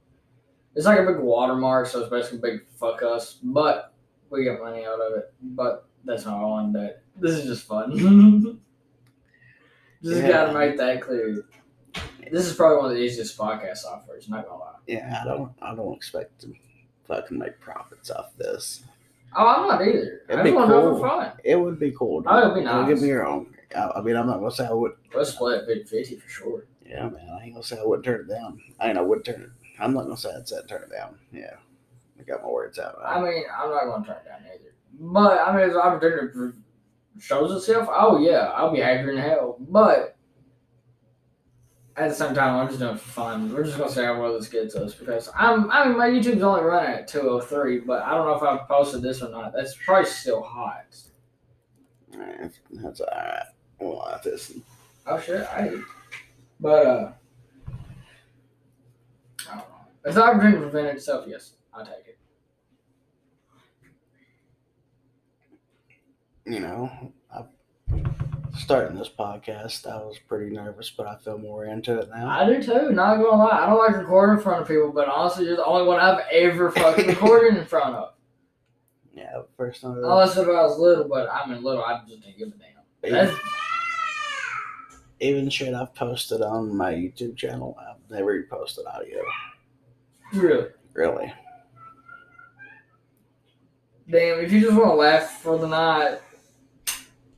It's 0.74 0.86
like 0.86 0.98
a 0.98 1.04
big 1.06 1.18
watermark, 1.18 1.86
so 1.86 2.00
it's 2.00 2.10
basically 2.10 2.38
a 2.38 2.52
big 2.52 2.66
fuck 2.78 3.02
us, 3.02 3.38
but 3.42 3.92
we 4.30 4.44
get 4.44 4.60
money 4.60 4.84
out 4.84 5.00
of 5.00 5.18
it. 5.18 5.34
But 5.42 5.86
that's 6.04 6.24
not 6.24 6.38
all 6.42 6.54
I'm 6.54 6.72
that. 6.72 7.02
This 7.16 7.32
is 7.32 7.44
just 7.44 7.66
fun. 7.66 7.90
just 10.02 10.22
Yeah. 10.22 10.28
gotta 10.28 10.58
make 10.58 10.76
that 10.78 11.00
clear. 11.02 11.44
This 12.30 12.46
is 12.46 12.54
probably 12.54 12.76
one 12.78 12.86
of 12.86 12.92
the 12.92 13.02
easiest 13.02 13.36
podcast 13.36 13.84
softwares, 13.84 14.28
not 14.30 14.46
gonna 14.46 14.58
lie. 14.58 14.72
Yeah, 14.86 15.20
I 15.20 15.24
don't 15.28 15.52
I 15.60 15.74
don't 15.74 15.94
expect 15.94 16.40
to 16.42 16.54
fucking 17.04 17.38
make 17.38 17.60
profits 17.60 18.10
off 18.10 18.34
this. 18.38 18.84
Oh, 19.36 19.46
I'm 19.46 19.68
not 19.68 19.82
either. 19.82 20.22
It'd 20.28 20.30
just 20.30 20.44
be 20.44 20.52
want 20.52 20.70
to 20.70 20.74
cool. 20.74 21.32
It 21.44 21.56
would 21.56 21.78
be 21.78 21.90
cool. 21.90 22.22
Oh, 22.26 22.38
it'd 22.38 22.54
be 22.54 22.62
Don't 22.64 22.88
get 22.88 23.00
me 23.00 23.10
wrong. 23.12 23.54
I, 23.76 23.90
I 23.96 24.00
mean, 24.02 24.16
I'm 24.16 24.26
not 24.26 24.38
gonna 24.38 24.50
say 24.50 24.66
I 24.66 24.72
would. 24.72 24.92
Let's 25.14 25.30
split 25.30 25.66
50 25.66 25.84
50 25.84 26.16
for 26.16 26.28
sure. 26.28 26.64
Yeah, 26.86 27.08
man, 27.08 27.28
I 27.38 27.44
ain't 27.44 27.54
gonna 27.54 27.62
say 27.64 27.78
I 27.78 27.84
wouldn't 27.84 28.04
turn 28.04 28.20
it 28.22 28.28
down. 28.32 28.60
I 28.80 28.88
ain't 28.88 28.98
I 28.98 29.02
wouldn't 29.02 29.26
turn 29.26 29.42
it. 29.42 29.50
I'm 29.82 29.94
not 29.94 30.04
gonna 30.04 30.16
say 30.16 30.30
I'd 30.30 30.40
I'd 30.40 30.68
turn 30.68 30.82
it 30.82 30.90
down. 30.90 31.18
Yeah, 31.32 31.56
I 32.22 32.24
got 32.24 32.42
my 32.42 32.48
words 32.48 32.78
out. 32.78 32.98
I 33.04 33.20
mean, 33.20 33.42
I'm 33.52 33.70
not 33.70 33.84
going 33.84 34.02
to 34.02 34.08
turn 34.08 34.18
it 34.24 34.28
down 34.28 34.40
either. 34.46 34.74
But, 35.00 35.40
I 35.40 35.56
mean, 35.56 35.66
if 35.66 35.72
the 35.72 35.82
opportunity 35.82 36.56
shows 37.18 37.50
itself, 37.50 37.88
oh, 37.90 38.18
yeah, 38.18 38.52
I'll 38.54 38.72
be 38.72 38.80
happier 38.80 39.14
than 39.14 39.22
hell. 39.22 39.56
But, 39.58 40.16
at 41.96 42.10
the 42.10 42.14
same 42.14 42.34
time, 42.34 42.56
I'm 42.56 42.68
just 42.68 42.78
doing 42.78 42.94
it 42.94 43.00
for 43.00 43.10
fun. 43.10 43.52
We're 43.52 43.64
just 43.64 43.76
going 43.76 43.88
to 43.88 43.94
see 43.94 44.04
how 44.04 44.20
well 44.20 44.34
this 44.34 44.48
gets 44.48 44.74
us 44.76 44.94
because 44.94 45.28
I'm, 45.36 45.70
I 45.70 45.86
mean, 45.86 45.98
my 45.98 46.08
YouTube's 46.08 46.42
only 46.42 46.62
running 46.62 46.94
at 46.94 47.08
203, 47.08 47.80
but 47.80 48.02
I 48.02 48.14
don't 48.14 48.26
know 48.26 48.36
if 48.36 48.42
I've 48.42 48.68
posted 48.68 49.02
this 49.02 49.22
or 49.22 49.30
not. 49.30 49.52
That's 49.52 49.74
probably 49.84 50.08
still 50.08 50.42
hot. 50.42 50.94
That's 52.70 53.00
all 53.00 53.06
right. 53.10 53.42
Well, 53.80 54.00
I 54.02 54.20
this. 54.22 54.52
Oh, 55.06 55.18
shit, 55.18 55.40
I. 55.40 55.74
But, 56.60 56.86
uh, 56.86 57.12
I 59.50 59.54
don't 59.56 59.56
know. 59.56 59.71
If 60.04 60.14
the 60.14 60.24
opportunity 60.24 60.58
presented 60.58 60.96
itself, 60.96 61.26
yes, 61.28 61.52
I'll 61.72 61.84
take 61.84 62.06
it. 62.06 62.18
You 66.44 66.58
know, 66.58 67.12
I 67.32 67.44
starting 68.58 68.98
this 68.98 69.08
podcast, 69.08 69.86
I 69.86 69.96
was 69.96 70.18
pretty 70.18 70.54
nervous, 70.54 70.90
but 70.90 71.06
I 71.06 71.16
feel 71.16 71.38
more 71.38 71.66
into 71.66 71.98
it 71.98 72.08
now. 72.10 72.28
I 72.28 72.46
do 72.46 72.62
too, 72.62 72.90
not 72.90 73.16
gonna 73.16 73.42
lie. 73.42 73.62
I 73.62 73.66
don't 73.66 73.78
like 73.78 73.96
recording 73.96 74.36
in 74.36 74.42
front 74.42 74.62
of 74.62 74.68
people, 74.68 74.92
but 74.92 75.08
honestly, 75.08 75.46
you're 75.46 75.56
the 75.56 75.64
only 75.64 75.86
one 75.86 76.00
I've 76.00 76.24
ever 76.32 76.70
fucking 76.72 77.06
recorded 77.08 77.56
in 77.56 77.64
front 77.64 77.94
of. 77.94 78.14
Yeah, 79.14 79.42
first 79.56 79.82
time. 79.82 79.98
Unless 79.98 80.36
if 80.36 80.48
I 80.48 80.62
was 80.62 80.78
little, 80.78 81.08
but 81.08 81.28
I 81.30 81.46
mean 81.48 81.62
little, 81.62 81.84
I 81.84 82.00
just 82.08 82.22
didn't 82.22 82.38
give 82.38 82.48
a 82.48 83.08
damn. 83.08 83.38
even 85.20 85.48
shit 85.48 85.74
I've 85.74 85.94
posted 85.94 86.42
on 86.42 86.74
my 86.76 86.92
YouTube 86.92 87.36
channel, 87.36 87.78
I've 87.80 88.10
never 88.10 88.42
posted 88.50 88.86
audio. 88.86 89.22
Really. 90.32 90.68
Really. 90.94 91.32
Damn, 94.10 94.40
if 94.40 94.52
you 94.52 94.60
just 94.60 94.76
want 94.76 94.90
to 94.90 94.94
laugh 94.94 95.40
for 95.40 95.58
the 95.58 95.66
night, 95.66 96.18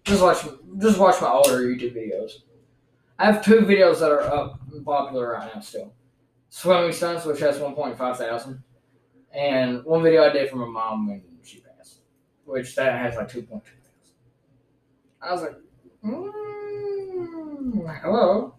just 0.05 0.23
watch 0.23 0.45
just 0.79 0.99
watch 0.99 1.21
my 1.21 1.29
older 1.29 1.61
YouTube 1.61 1.95
videos. 1.95 2.43
I 3.19 3.27
have 3.27 3.45
two 3.45 3.61
videos 3.61 4.01
that 4.01 4.11
are 4.11 4.23
up 4.23 4.61
and 4.73 4.85
popular 4.85 5.33
right 5.33 5.55
now 5.55 5.61
still. 5.61 5.95
Swimming 6.51 6.93
stunts, 6.93 7.25
which 7.25 7.41
has 7.41 7.59
1.5 7.59 8.17
thousand, 8.17 8.63
and 9.33 9.85
one 9.85 10.03
video 10.03 10.25
I 10.25 10.33
did 10.33 10.51
for 10.51 10.57
my 10.57 10.67
mom 10.67 11.09
when 11.09 11.23
she 11.43 11.61
passed, 11.61 12.01
which 12.45 12.75
that 12.77 12.99
has 12.99 13.17
like 13.17 13.29
2.2 13.29 13.47
thousand. 13.47 13.73
I 15.21 15.33
was 15.33 15.43
like, 15.43 15.57
mm, 16.05 16.43
hello. 18.03 18.55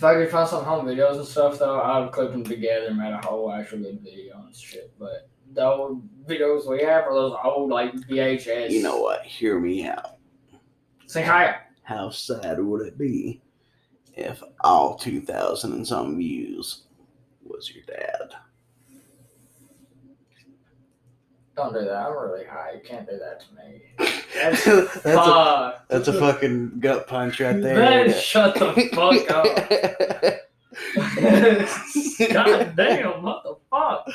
If 0.00 0.04
I 0.04 0.14
could 0.14 0.30
find 0.30 0.48
some 0.48 0.64
home 0.64 0.86
videos 0.86 1.16
and 1.16 1.26
stuff, 1.26 1.58
though, 1.58 1.78
I 1.78 1.98
would 1.98 2.10
clip 2.10 2.30
them 2.30 2.42
together 2.42 2.86
and 2.86 2.96
make 2.96 3.12
a 3.12 3.20
whole 3.26 3.52
actual 3.52 3.80
good 3.80 4.00
video 4.00 4.42
and 4.46 4.56
shit. 4.56 4.94
But 4.98 5.28
the 5.52 5.62
old 5.62 6.08
videos 6.26 6.66
we 6.66 6.82
have 6.84 7.04
are 7.04 7.12
those 7.12 7.36
old, 7.44 7.68
like, 7.68 7.92
VHS. 7.92 8.70
You 8.70 8.82
know 8.82 8.98
what? 8.98 9.26
Hear 9.26 9.60
me 9.60 9.86
out. 9.86 10.16
Say 11.06 11.22
hi. 11.22 11.56
How 11.82 12.08
sad 12.08 12.58
would 12.60 12.86
it 12.86 12.96
be 12.96 13.42
if 14.14 14.42
all 14.60 14.96
2,000 14.96 15.70
and 15.70 15.86
some 15.86 16.16
views 16.16 16.84
was 17.44 17.70
your 17.70 17.84
dad? 17.84 18.32
Don't 21.56 21.74
do 21.74 21.84
that. 21.84 22.06
I'm 22.06 22.16
really 22.16 22.46
high. 22.46 22.72
You 22.72 22.88
can't 22.88 23.06
do 23.06 23.18
that 23.18 23.42
to 23.42 24.06
me. 24.08 24.16
That's 24.34 24.64
that's, 24.64 25.04
a, 25.04 25.82
that's 25.88 26.08
a 26.08 26.12
fucking 26.12 26.80
gut 26.80 27.06
punch 27.06 27.40
right 27.40 27.60
there. 27.60 27.74
Man, 27.74 28.12
shut 28.12 28.54
the 28.54 28.72
fuck 28.92 29.30
up. 29.30 29.44
God 32.32 32.76
damn, 32.76 33.22
what 33.22 33.42
the 33.44 33.56
fuck? 33.70 34.08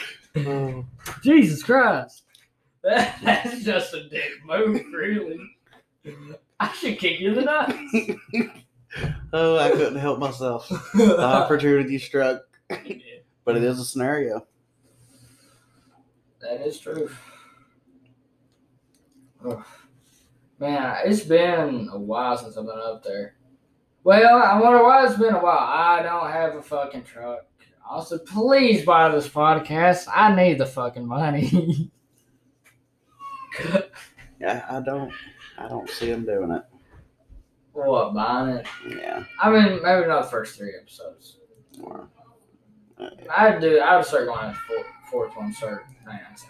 Oh, 0.48 0.86
Jesus 1.22 1.64
Christ. 1.64 2.24
That's 2.84 3.64
just 3.64 3.94
a 3.94 4.08
dick 4.10 4.32
move, 4.46 4.82
really. 4.94 5.40
I 6.60 6.72
should 6.74 7.00
kick 7.00 7.20
you 7.20 7.30
in 7.30 7.36
the 7.36 7.42
nuts. 7.42 7.74
oh, 9.34 9.58
I 9.58 9.72
couldn't 9.72 9.98
help 9.98 10.20
myself. 10.20 10.70
The 10.94 11.20
opportunity 11.24 11.98
struck, 11.98 12.42
but 12.70 13.58
it 13.58 13.64
is 13.64 13.80
a 13.80 13.86
scenario. 13.86 14.46
That 16.42 16.66
is 16.66 16.80
true. 16.80 17.10
Ugh. 19.46 19.66
Man, 20.60 20.98
it's 21.06 21.24
been 21.24 21.90
a 21.92 22.00
while 22.00 22.38
since 22.38 22.58
I've 22.58 22.66
been 22.66 22.80
up 22.80 23.04
there. 23.04 23.36
Well, 24.04 24.42
I 24.42 24.60
wonder 24.60 24.84
why 24.84 25.06
it's 25.06 25.18
been 25.18 25.34
a 25.34 25.40
while. 25.44 25.58
I 25.58 26.02
don't 26.04 26.32
have 26.32 26.56
a 26.56 26.62
fucking 26.62 27.04
truck. 27.04 27.40
Also, 27.88 28.18
please 28.20 28.86
buy 28.86 29.10
this 29.10 29.28
podcast. 29.28 30.08
I 30.14 30.34
need 30.36 30.58
the 30.58 30.66
fucking 30.66 31.06
money. 31.06 31.92
Yeah, 34.40 34.66
I 34.70 34.82
don't, 34.82 35.12
I 35.58 35.68
don't 35.68 35.90
see 35.90 36.10
him 36.10 36.26
doing 36.26 36.52
it. 36.52 36.64
what, 37.72 38.14
buying 38.14 38.58
it? 38.58 38.68
Yeah, 38.88 39.24
I 39.42 39.50
mean, 39.50 39.82
maybe 39.82 40.08
not 40.08 40.24
the 40.24 40.30
first 40.30 40.58
three 40.58 40.74
episodes. 40.80 41.38
or, 41.82 42.08
uh, 43.00 43.10
I'd 43.36 43.62
do. 43.62 43.80
I 43.80 43.96
would 43.96 44.06
start 44.06 44.28
going 44.28 44.40
at 44.40 44.56
the 44.68 44.84
fourth 45.10 45.36
one, 45.36 45.54
start 45.54 45.86
cents. 46.06 46.46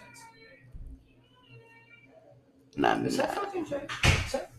Not 2.76 3.04
Is 3.06 3.16
that 3.16 3.34
fucking 3.34 3.64
check? 3.64 3.90
Is 4.26 4.32
that? 4.32 4.50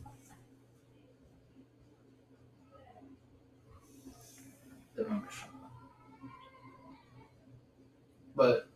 But. 8.35 8.67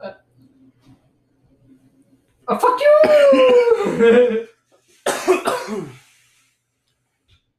Uh, 0.00 0.12
oh, 2.48 2.58
fuck 2.58 2.80
you! 2.80 2.96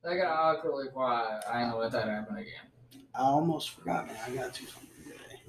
I 0.07 0.15
got 0.15 0.27
awkwardly 0.27 0.88
quiet. 0.88 1.43
I 1.51 1.62
ain't 1.62 1.72
gonna 1.72 1.81
let 1.81 1.91
that 1.91 2.07
happen 2.07 2.38
again. 2.38 2.53
I 3.13 3.24
almost 3.24 3.72
forgot, 3.72 4.07
man. 4.07 4.15
I 4.25 4.29
got 4.29 4.53
to 4.53 4.65
something 4.65 4.88
today. 5.03 5.41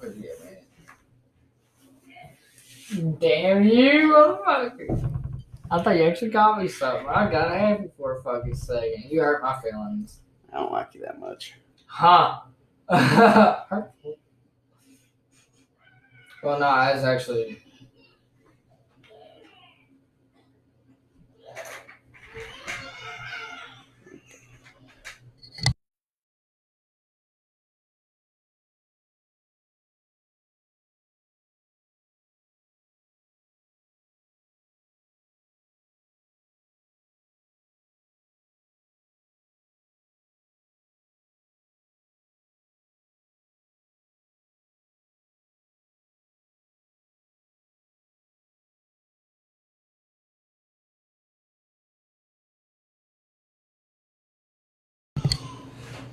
But 0.00 0.16
yeah, 0.16 0.30
man. 0.42 0.56
Damn 3.18 3.64
you, 3.64 4.14
motherfucker. 4.14 5.25
I 5.70 5.82
thought 5.82 5.96
you 5.96 6.04
actually 6.04 6.30
got 6.30 6.60
me 6.60 6.68
something. 6.68 7.08
I 7.08 7.30
got 7.30 7.50
happy 7.50 7.88
for 7.96 8.18
a 8.18 8.22
fucking 8.22 8.54
second. 8.54 9.04
You 9.08 9.20
hurt 9.20 9.42
my 9.42 9.60
feelings. 9.60 10.20
I 10.52 10.58
don't 10.58 10.72
like 10.72 10.94
you 10.94 11.00
that 11.02 11.18
much. 11.18 11.54
Huh? 11.86 12.40
well, 12.88 13.92
no, 16.60 16.66
I 16.66 16.94
was 16.94 17.04
actually 17.04 17.62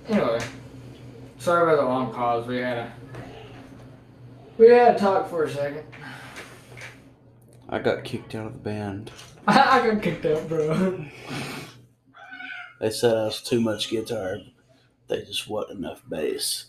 Anyway, 0.09 0.39
sorry 1.37 1.63
about 1.63 1.81
the 1.81 1.87
long 1.87 2.13
pause. 2.13 2.45
We 2.45 2.57
had 2.57 2.77
a 2.77 2.93
we 4.57 4.69
had 4.69 4.93
to 4.93 4.99
talk 4.99 5.29
for 5.29 5.43
a 5.43 5.49
second. 5.49 5.83
I 7.69 7.79
got 7.79 8.03
kicked 8.03 8.35
out 8.35 8.47
of 8.47 8.53
the 8.53 8.59
band. 8.59 9.11
I 9.47 9.87
got 9.87 10.01
kicked 10.03 10.25
out, 10.25 10.47
bro. 10.47 11.05
They 12.79 12.89
said 12.89 13.17
I 13.17 13.25
was 13.25 13.41
too 13.41 13.61
much 13.61 13.89
guitar. 13.89 14.37
They 15.07 15.21
just 15.23 15.47
wasn't 15.47 15.79
enough 15.79 16.03
bass. 16.07 16.65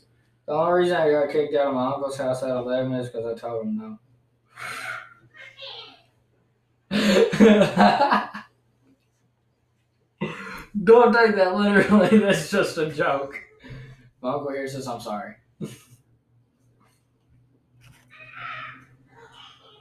The 0.46 0.52
only 0.52 0.82
reason 0.82 0.96
I 0.96 1.10
got 1.10 1.30
kicked 1.30 1.54
out 1.54 1.68
of 1.68 1.74
my 1.74 1.92
uncle's 1.92 2.16
house 2.16 2.42
at 2.42 2.50
11 2.50 2.92
is 2.94 3.08
because 3.08 3.26
I 3.26 3.38
told 3.38 3.66
him 3.66 3.98
no. 6.90 8.28
Don't 10.84 11.12
take 11.14 11.34
that 11.36 11.56
literally. 11.56 12.18
That's 12.24 12.50
just 12.50 12.78
a 12.78 12.90
joke. 12.90 13.40
My 14.20 14.34
uncle 14.34 14.52
here 14.52 14.68
says 14.68 14.86
I'm 14.86 15.00
sorry. 15.00 15.34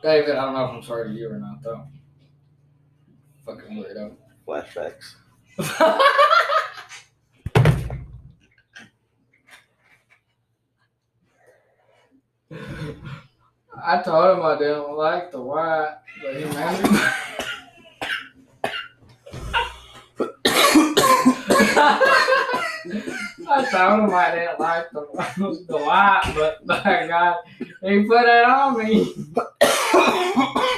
David, 0.02 0.36
I 0.36 0.46
don't 0.46 0.54
know 0.54 0.66
if 0.66 0.72
I'm 0.72 0.84
sorry 0.84 1.10
to 1.10 1.14
you 1.14 1.30
or 1.30 1.40
not, 1.40 1.62
though. 1.64 1.86
Fucking 3.46 3.78
weirdo. 3.78 4.16
Flashbacks. 4.46 5.16
I 13.86 14.02
told 14.04 14.38
him 14.38 14.46
I 14.46 14.58
didn't 14.58 14.96
like 14.96 15.32
the 15.32 15.42
white, 15.42 15.98
but 16.22 16.36
he 16.36 16.46
made 16.46 17.44
I 21.76 23.66
told 23.72 24.00
him 24.02 24.14
I 24.14 24.32
didn't 24.36 24.60
like 24.60 24.92
the, 24.92 25.02
the 25.68 25.78
white, 25.78 26.34
but 26.36 26.66
by 26.66 27.08
God, 27.08 27.38
he 27.58 28.04
put 28.04 28.28
it 28.28 28.46
on 28.46 28.78
me. 28.78 29.14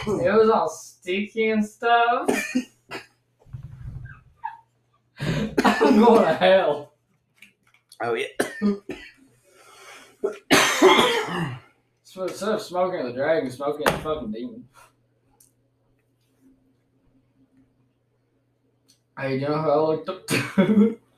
It 0.08 0.34
was 0.34 0.50
all 0.50 0.70
sticky 0.70 1.50
and 1.50 1.66
stuff. 1.66 2.30
I'm 5.20 5.98
going 6.00 6.26
to 6.26 6.34
hell. 6.34 6.94
Oh 8.02 8.14
yeah. 8.14 8.28
So 12.04 12.24
instead 12.24 12.50
of 12.50 12.62
smoking 12.62 13.04
the 13.06 13.14
dragon, 13.14 13.50
smoking 13.52 13.86
the 13.86 13.92
fucking 13.92 14.32
demon. 14.32 14.68
Hey, 19.18 19.36
you 19.38 19.48
know 19.48 19.56
how 19.56 19.70
I 19.70 19.88
looked 19.88 20.10
up 20.10 20.28
to? 20.28 21.00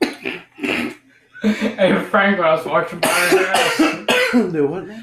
hey, 1.42 2.04
Frank, 2.10 2.38
when 2.38 2.46
I 2.46 2.54
was 2.54 2.64
watching 2.64 3.00
house. 3.02 3.78
Do 4.52 4.68
what? 4.68 4.86
Do 4.86 4.94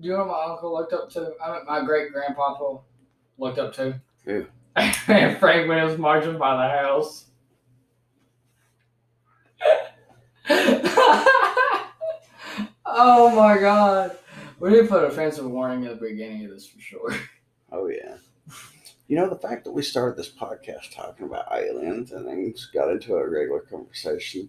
you 0.00 0.12
know 0.12 0.24
what 0.24 0.26
my 0.26 0.52
uncle 0.52 0.72
looked 0.72 0.92
up 0.92 1.10
to? 1.10 1.32
I 1.44 1.52
mean, 1.52 1.60
my 1.68 1.84
great 1.84 2.12
grandpapa 2.12 2.80
looked 3.38 3.58
up 3.60 3.72
to. 3.74 4.00
Who? 4.24 4.46
and 4.74 4.96
Frank 5.38 5.68
when 5.68 5.78
he 5.78 5.84
was 5.84 5.96
marching 5.96 6.38
by 6.38 6.56
the 6.56 6.68
house. 6.82 7.26
oh 12.84 13.32
my 13.36 13.58
god. 13.60 14.16
We 14.58 14.70
need 14.70 14.82
to 14.82 14.86
put 14.88 15.04
offensive 15.04 15.48
warning 15.48 15.86
at 15.86 16.00
the 16.00 16.08
beginning 16.08 16.46
of 16.46 16.50
this 16.50 16.66
for 16.66 16.80
sure. 16.80 17.14
Oh 17.70 17.86
yeah. 17.86 18.16
You 19.12 19.18
know 19.18 19.28
the 19.28 19.36
fact 19.36 19.64
that 19.64 19.72
we 19.72 19.82
started 19.82 20.16
this 20.16 20.30
podcast 20.30 20.94
talking 20.96 21.26
about 21.26 21.52
aliens 21.52 22.12
and 22.12 22.26
then 22.26 22.50
just 22.50 22.72
got 22.72 22.90
into 22.90 23.14
a 23.14 23.28
regular 23.28 23.60
conversation 23.60 24.48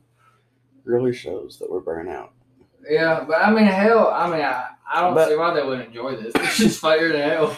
really 0.86 1.12
shows 1.14 1.60
that 1.60 1.70
we're 1.70 1.82
burnt 1.82 2.08
out. 2.08 2.32
Yeah, 2.90 3.26
but 3.28 3.40
I 3.40 3.52
mean, 3.52 3.66
hell, 3.66 4.08
I 4.08 4.32
mean, 4.32 4.40
I, 4.40 4.68
I 4.90 5.02
don't 5.02 5.16
But- 5.16 5.28
see 5.28 5.36
why 5.36 5.54
they 5.54 5.64
wouldn't 5.66 5.90
enjoy 5.90 6.16
this. 6.16 6.32
It's 6.38 6.58
just 6.60 6.80
fire 6.80 7.12
than 7.12 7.30
hell. 7.30 7.58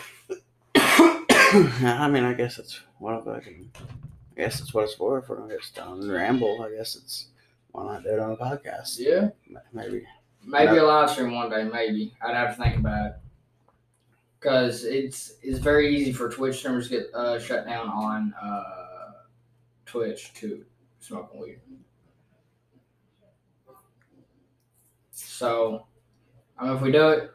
I 0.76 2.10
mean, 2.12 2.24
I 2.24 2.34
guess 2.34 2.58
it's 2.58 2.80
what 2.98 3.14
I 3.28 3.40
can. 3.40 3.70
I 4.36 4.42
guess 4.42 4.60
it's 4.60 4.74
what 4.74 4.86
it's 4.86 4.96
for. 4.96 5.20
If 5.20 5.30
we're 5.30 5.36
gonna 5.38 5.54
get 5.54 5.72
down 5.76 6.00
and 6.02 6.12
ramble, 6.12 6.64
I 6.64 6.76
guess 6.76 6.96
it's 6.96 7.28
why 7.72 7.84
not 7.86 8.02
do 8.02 8.14
it 8.14 8.20
on 8.20 8.32
a 8.32 8.36
podcast? 8.36 8.96
Yeah. 8.98 9.30
Maybe. 9.72 10.08
Maybe 10.44 10.78
a 10.78 10.84
live 10.84 11.12
stream 11.12 11.36
one 11.36 11.52
day, 11.52 11.66
maybe. 11.66 12.16
I'd 12.20 12.34
have 12.34 12.58
to 12.58 12.64
think 12.64 12.78
about 12.78 13.06
it. 13.06 13.14
Because 14.46 14.86
it's 14.86 15.38
it's 15.42 15.58
very 15.58 15.98
easy 15.98 16.14
for 16.14 16.30
Twitch 16.30 16.60
streamers 16.60 16.88
to 16.88 16.98
get 16.98 17.16
uh, 17.16 17.40
shut 17.40 17.66
down 17.66 17.88
on 17.90 18.32
uh, 18.40 19.24
Twitch 19.88 20.36
to 20.36 20.64
smoking 21.00 21.42
weed. 21.42 21.60
So, 25.10 25.88
I 26.60 26.66
mean, 26.68 26.76
if 26.76 26.82
we 26.84 26.92
do 26.92 27.10
it, 27.10 27.32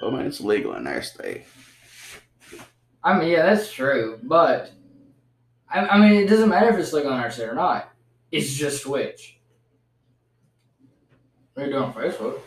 Well, 0.00 0.14
I 0.14 0.18
mean, 0.18 0.26
it's 0.26 0.40
legal 0.40 0.76
in 0.76 0.84
their 0.84 1.02
state. 1.02 1.46
I 3.02 3.18
mean, 3.18 3.28
yeah, 3.28 3.42
that's 3.42 3.72
true. 3.72 4.20
But, 4.22 4.70
I, 5.68 5.80
I 5.80 5.98
mean, 5.98 6.12
it 6.12 6.28
doesn't 6.28 6.48
matter 6.48 6.68
if 6.68 6.78
it's 6.78 6.92
legal 6.92 7.10
in 7.10 7.18
our 7.18 7.30
state 7.32 7.48
or 7.48 7.54
not. 7.54 7.92
It's 8.30 8.54
just 8.54 8.84
Twitch. 8.84 9.40
What 11.54 11.64
are 11.64 11.66
you 11.66 11.72
doing 11.72 11.82
on 11.82 11.92
Facebook? 11.92 12.38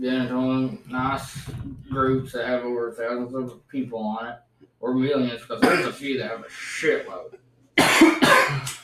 Getting 0.00 0.20
into 0.22 0.36
one 0.36 0.78
nice 0.88 1.48
groups 1.88 2.32
that 2.32 2.46
have 2.46 2.64
over 2.64 2.92
thousands 2.92 3.52
of 3.52 3.66
people 3.68 3.98
on 4.00 4.26
it, 4.26 4.36
or 4.80 4.94
millions, 4.94 5.40
because 5.40 5.60
there's 5.60 5.86
a 5.86 5.92
few 5.92 6.18
that 6.18 6.30
have 6.30 6.40
a 6.40 6.48
shitload. 6.48 7.38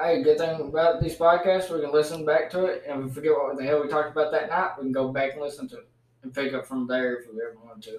Hey, 0.00 0.22
good 0.22 0.38
thing 0.38 0.60
about 0.60 1.00
these 1.02 1.16
podcasts, 1.16 1.74
we 1.74 1.80
can 1.80 1.90
listen 1.90 2.24
back 2.24 2.48
to 2.50 2.66
it, 2.66 2.84
and 2.86 3.04
we 3.04 3.10
forget 3.10 3.32
what 3.32 3.56
the 3.56 3.64
hell 3.64 3.82
we 3.82 3.88
talked 3.88 4.12
about 4.12 4.30
that 4.30 4.48
night, 4.48 4.74
we 4.78 4.84
can 4.84 4.92
go 4.92 5.08
back 5.08 5.32
and 5.32 5.42
listen 5.42 5.68
to 5.70 5.78
it 5.78 5.88
and 6.22 6.32
pick 6.32 6.54
up 6.54 6.66
from 6.66 6.86
there 6.86 7.16
if 7.16 7.26
we 7.26 7.40
ever 7.42 7.56
want 7.64 7.82
to. 7.82 7.98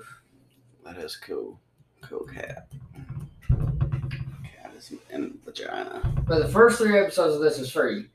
That 0.86 0.98
is 0.98 1.18
cool. 1.18 1.60
Cool 2.02 2.22
cat. 2.22 2.68
Cat 3.50 4.74
is 4.78 4.94
in 5.10 5.38
vagina. 5.44 6.02
But 6.26 6.40
the 6.40 6.48
first 6.48 6.78
three 6.78 6.98
episodes 6.98 7.36
of 7.36 7.42
this 7.42 7.60
is 7.60 7.70
free. 7.70 8.08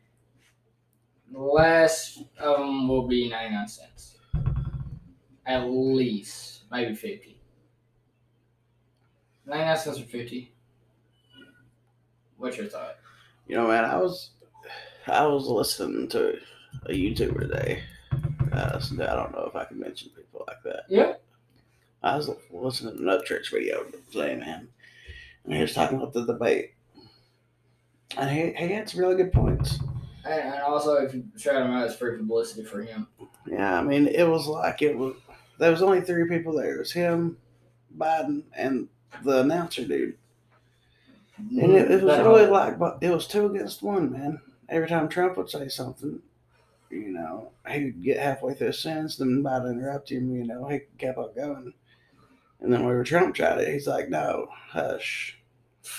The 1.34 1.40
last 1.40 2.22
of 2.38 2.60
them 2.60 2.86
will 2.86 3.08
be 3.08 3.28
99 3.28 3.66
cents. 3.66 4.18
At 5.44 5.64
least. 5.64 6.62
Maybe 6.70 6.94
50. 6.94 7.40
99 9.44 9.76
cents 9.76 9.98
or 9.98 10.04
50. 10.04 10.54
What's 12.36 12.56
your 12.56 12.66
thought? 12.66 12.98
You 13.48 13.56
know, 13.56 13.66
man, 13.66 13.84
I 13.84 13.96
was 13.96 14.30
I 15.08 15.26
was 15.26 15.48
listening 15.48 16.08
to 16.10 16.38
a 16.86 16.92
YouTuber 16.92 17.40
today. 17.40 17.82
Uh, 18.52 18.78
so 18.78 18.94
I 19.02 19.16
don't 19.16 19.32
know 19.32 19.46
if 19.48 19.56
I 19.56 19.64
can 19.64 19.80
mention 19.80 20.10
people 20.10 20.44
like 20.46 20.62
that. 20.62 20.84
Yeah. 20.88 21.14
I 22.04 22.16
was 22.16 22.30
listening 22.52 22.96
to 22.96 23.02
another 23.02 23.24
church 23.24 23.50
video 23.50 23.84
today, 24.12 24.36
man, 24.36 24.68
and 25.44 25.54
he 25.54 25.60
was 25.60 25.74
talking 25.74 25.98
about 25.98 26.12
the 26.12 26.26
debate, 26.26 26.74
and 28.16 28.30
he, 28.30 28.52
he 28.52 28.72
had 28.72 28.88
some 28.88 29.00
really 29.00 29.16
good 29.16 29.32
points. 29.32 29.78
And, 30.24 30.54
and 30.54 30.62
also, 30.62 30.94
if 30.94 31.14
you 31.14 31.24
shout 31.36 31.62
him 31.62 31.72
out, 31.72 31.86
it's 31.86 31.96
free 31.96 32.16
publicity 32.16 32.64
for 32.64 32.82
him. 32.82 33.06
Yeah, 33.46 33.78
I 33.78 33.82
mean, 33.82 34.06
it 34.06 34.24
was 34.26 34.46
like 34.46 34.82
it 34.82 34.96
was. 34.96 35.14
There 35.58 35.70
was 35.70 35.82
only 35.82 36.00
three 36.00 36.28
people 36.28 36.54
there. 36.54 36.74
It 36.74 36.78
was 36.78 36.92
him, 36.92 37.36
Biden, 37.96 38.42
and 38.56 38.88
the 39.22 39.40
announcer 39.40 39.84
dude. 39.86 40.16
And 41.38 41.72
it, 41.72 41.90
it 41.90 42.02
was 42.02 42.18
really 42.18 42.46
like, 42.46 42.78
but 42.78 42.98
it 43.00 43.10
was 43.10 43.26
two 43.26 43.46
against 43.46 43.82
one, 43.82 44.12
man. 44.12 44.40
Every 44.68 44.88
time 44.88 45.08
Trump 45.08 45.36
would 45.36 45.50
say 45.50 45.68
something, 45.68 46.20
you 46.90 47.10
know, 47.12 47.50
he'd 47.68 48.02
get 48.02 48.18
halfway 48.18 48.54
through 48.54 48.68
a 48.68 48.72
sentence, 48.72 49.16
then 49.16 49.42
Biden 49.42 49.72
interrupt 49.72 50.10
him, 50.10 50.34
you 50.34 50.44
know, 50.46 50.66
he 50.68 50.80
kept 50.98 51.18
on 51.18 51.34
going. 51.34 51.74
And 52.60 52.72
then 52.72 52.82
whenever 52.82 53.04
Trump 53.04 53.34
tried 53.34 53.60
it, 53.60 53.72
he's 53.72 53.86
like, 53.86 54.08
no, 54.08 54.48
hush. 54.50 55.38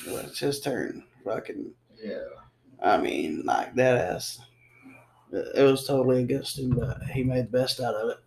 Well, 0.08 0.18
it's 0.18 0.40
his 0.40 0.60
turn. 0.62 1.04
Fucking, 1.24 1.72
Yeah. 2.02 2.20
I 2.82 2.98
mean, 2.98 3.44
like 3.46 3.76
that 3.76 3.98
ass. 3.98 4.40
It 5.32 5.64
was 5.64 5.86
totally 5.86 6.22
against 6.22 6.60
him, 6.60 6.72
but 6.72 7.02
he 7.04 7.24
made 7.24 7.48
the 7.48 7.58
best 7.58 7.80
out 7.82 7.96
of 7.96 8.10
it. 8.12 8.18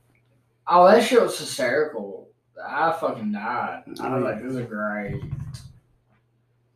Oh, 0.67 0.87
that 0.87 1.03
shit 1.03 1.23
was 1.23 1.39
hysterical. 1.39 2.29
I 2.67 2.93
fucking 2.93 3.33
died. 3.33 3.85
I 4.01 4.15
was 4.15 4.25
like, 4.25 4.43
this 4.43 4.55
is 4.55 4.67
great. 4.67 5.23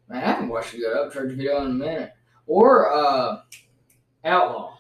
Man, 0.09 0.23
I 0.23 0.27
haven't 0.27 0.49
watched 0.49 0.75
a 0.75 0.79
good 0.79 0.97
Upchurch 0.97 1.37
video 1.37 1.63
in 1.63 1.73
a 1.73 1.75
minute. 1.75 2.13
Or 2.47 2.93
uh 2.93 3.41
Outlaw. 4.25 4.77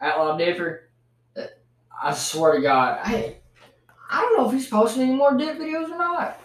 Outlaw 0.00 0.36
Dipper. 0.36 0.90
Uh, 1.36 1.42
I 2.02 2.14
swear 2.14 2.56
to 2.56 2.62
God, 2.62 2.98
I 3.02 3.36
I 4.10 4.20
don't 4.20 4.38
know 4.38 4.46
if 4.48 4.54
he's 4.54 4.68
posting 4.68 5.02
any 5.02 5.14
more 5.14 5.36
dip 5.36 5.58
videos 5.58 5.90
or 5.90 5.98
not. 5.98 6.40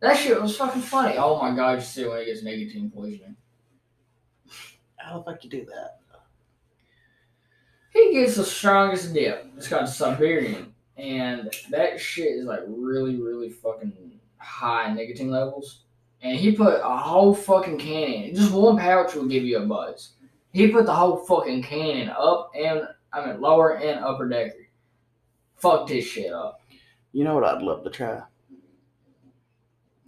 That 0.00 0.16
shit 0.16 0.40
was 0.40 0.56
fucking 0.56 0.82
funny. 0.82 1.16
Oh 1.18 1.40
my 1.40 1.54
god, 1.54 1.78
you 1.78 1.80
see 1.80 2.06
when 2.06 2.20
he 2.20 2.26
gets 2.26 2.42
nicotine 2.42 2.90
poisoning. 2.90 3.36
How 5.08 5.18
the 5.18 5.24
fuck 5.24 5.42
you 5.42 5.50
do 5.50 5.64
that? 5.64 6.00
He 7.92 8.12
gets 8.12 8.36
the 8.36 8.44
strongest 8.44 9.14
dip. 9.14 9.50
It's 9.56 9.68
called 9.68 9.88
Siberian. 9.88 10.74
And 10.96 11.54
that 11.70 11.98
shit 11.98 12.26
is 12.26 12.44
like 12.44 12.60
really, 12.66 13.16
really 13.16 13.48
fucking 13.48 13.92
high 14.36 14.92
nicotine 14.92 15.30
levels. 15.30 15.84
And 16.20 16.36
he 16.36 16.52
put 16.52 16.80
a 16.82 16.96
whole 16.96 17.34
fucking 17.34 17.78
can 17.78 18.12
in. 18.12 18.34
Just 18.34 18.52
one 18.52 18.76
pouch 18.76 19.14
will 19.14 19.26
give 19.26 19.44
you 19.44 19.58
a 19.58 19.66
buzz. 19.66 20.10
He 20.52 20.68
put 20.68 20.84
the 20.84 20.94
whole 20.94 21.16
fucking 21.16 21.62
can 21.62 21.96
in 21.96 22.10
up 22.10 22.50
and 22.54 22.82
I 23.12 23.26
mean 23.26 23.40
lower 23.40 23.78
and 23.78 24.04
upper 24.04 24.28
decker. 24.28 24.68
Fucked 25.56 25.90
his 25.90 26.04
shit 26.04 26.32
up. 26.32 26.60
You 27.12 27.24
know 27.24 27.34
what 27.34 27.44
I'd 27.44 27.62
love 27.62 27.84
to 27.84 27.90
try? 27.90 28.22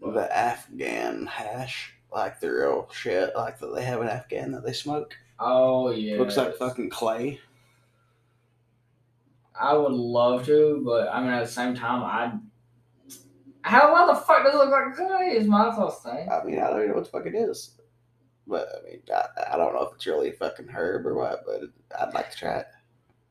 The 0.03 0.37
Afghan 0.37 1.27
hash. 1.27 1.95
Like 2.13 2.41
the 2.41 2.51
real 2.51 2.89
shit, 2.93 3.31
like 3.37 3.59
that 3.61 3.75
they 3.75 3.85
have 3.85 4.01
in 4.03 4.09
Afghan 4.09 4.53
that 4.53 4.65
they 4.65 4.73
smoke. 4.73 5.17
Oh 5.39 5.91
yeah. 5.91 6.19
Looks 6.19 6.37
like 6.37 6.57
fucking 6.57 6.91
clay. 6.91 7.41
I 9.59 9.75
would 9.75 9.93
love 9.93 10.47
to, 10.47 10.83
but 10.85 11.09
I 11.13 11.21
mean 11.21 11.31
at 11.31 11.45
the 11.45 11.53
same 11.53 11.75
time 11.75 12.03
I 12.03 12.33
how 13.63 13.93
what 13.93 14.07
the 14.07 14.21
fuck 14.21 14.45
does 14.45 14.55
it 14.55 14.59
look 14.59 14.71
like 14.71 14.97
clay 14.97 15.37
is 15.37 15.47
my 15.47 15.75
first 15.75 16.03
thing. 16.03 16.29
I 16.31 16.43
mean, 16.45 16.59
I 16.59 16.71
don't 16.71 16.79
even 16.79 16.89
know 16.89 16.95
what 16.95 17.05
the 17.05 17.11
fuck 17.11 17.27
it 17.27 17.35
is. 17.35 17.77
But 18.47 18.69
I 18.77 18.89
mean, 18.89 19.03
I, 19.15 19.55
I 19.55 19.57
don't 19.57 19.75
know 19.75 19.83
if 19.83 19.95
it's 19.95 20.07
really 20.07 20.31
a 20.31 20.33
fucking 20.33 20.69
herb 20.69 21.07
or 21.07 21.15
what, 21.15 21.45
but 21.47 21.63
I'd 22.01 22.15
like 22.15 22.31
to 22.33 22.37
try 22.37 22.59
it. 22.59 22.67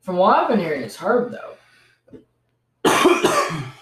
From 0.02 0.18
what 0.18 0.38
I've 0.38 0.48
been 0.48 0.60
hearing, 0.60 0.82
it's 0.84 0.96
herb 0.96 1.32
though. 1.32 1.56
I 2.86 3.74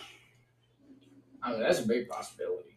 mean, 1.51 1.59
that's 1.59 1.81
a 1.81 1.87
big 1.87 2.09
possibility. 2.09 2.76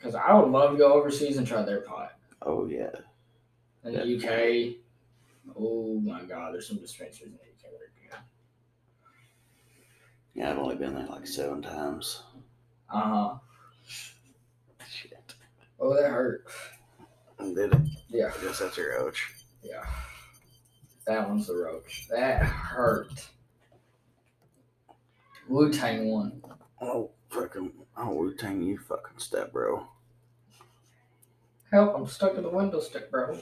Because 0.00 0.14
I 0.14 0.32
would 0.34 0.50
love 0.50 0.72
to 0.72 0.78
go 0.78 0.94
overseas 0.94 1.36
and 1.36 1.46
try 1.46 1.62
their 1.62 1.82
pot. 1.82 2.12
oh 2.42 2.66
yeah. 2.66 2.90
In 3.84 3.92
the 3.94 4.16
UK, 4.16 4.76
oh 5.58 6.00
my 6.00 6.22
god, 6.22 6.54
there's 6.54 6.66
some 6.68 6.78
dispensaries 6.78 7.32
in 7.32 7.38
the 7.38 7.38
UK 7.38 7.62
that 7.72 7.82
are 7.82 7.92
good. 8.18 8.24
Yeah, 10.34 10.50
I've 10.50 10.58
only 10.58 10.76
been 10.76 10.94
there 10.94 11.06
like 11.06 11.26
seven 11.26 11.60
times. 11.62 12.22
Uh 12.92 13.00
huh. 13.00 13.34
Shit. 14.88 15.34
Oh, 15.78 15.94
that 15.94 16.10
hurt. 16.10 16.44
Did 17.38 17.72
it? 17.72 17.80
Yeah, 18.08 18.30
I 18.38 18.44
guess 18.44 18.58
that's 18.58 18.76
your 18.76 18.98
roach. 18.98 19.30
yeah. 19.62 19.84
That 21.06 21.28
one's 21.28 21.46
the 21.46 21.56
roach. 21.56 22.06
That 22.10 22.42
hurt. 22.42 23.28
Wu 25.48 25.72
Tang 25.72 26.08
one. 26.10 26.42
Oh, 26.80 27.10
fucking. 27.30 27.72
Oh, 27.96 28.14
Wu 28.14 28.34
Tang, 28.34 28.62
you 28.62 28.78
fucking 28.78 29.18
step, 29.18 29.52
bro. 29.52 29.86
Help, 31.72 31.94
I'm 31.96 32.06
stuck 32.06 32.34
in 32.36 32.42
the 32.42 32.48
window 32.48 32.80
stick, 32.80 33.10
bro. 33.10 33.38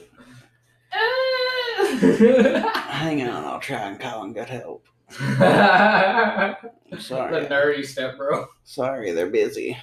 Hang 1.99 3.21
on, 3.23 3.45
I'll 3.45 3.59
try 3.59 3.89
and 3.89 3.99
call 3.99 4.23
and 4.23 4.33
get 4.35 4.49
help. 4.49 4.85
the 5.09 6.71
I'm 6.91 6.99
sorry. 6.99 7.45
nerdy 7.47 7.85
step, 7.85 8.17
bro. 8.17 8.45
Sorry, 8.63 9.11
they're 9.11 9.29
busy. 9.29 9.75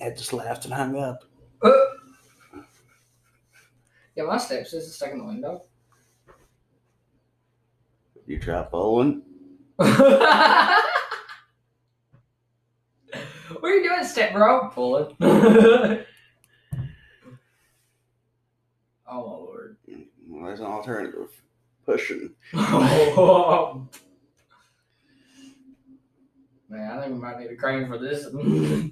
I 0.00 0.10
just 0.10 0.32
laughed 0.32 0.64
and 0.64 0.74
hung 0.74 0.96
up. 0.96 1.24
Yeah, 4.16 4.24
my 4.24 4.36
steps 4.36 4.72
is 4.72 4.92
stuck 4.96 5.12
in 5.12 5.18
the 5.18 5.24
window. 5.24 5.62
You 8.26 8.40
try 8.40 8.62
pulling? 8.64 9.22
What 9.78 10.00
are 13.62 13.70
you 13.74 13.88
doing, 13.88 14.04
step 14.04 14.32
bro? 14.32 14.68
Pulling. 14.70 15.14
oh 15.20 16.02
my 19.06 19.14
lord. 19.14 19.76
Well, 20.26 20.46
there's 20.46 20.58
an 20.60 20.66
alternative. 20.66 21.28
Pushing. 21.86 22.34
Man, 22.52 22.64
I 26.70 27.00
think 27.00 27.14
we 27.14 27.18
might 27.18 27.38
need 27.38 27.50
a 27.50 27.56
crane 27.56 27.86
for 27.86 27.96
this. 27.98 28.26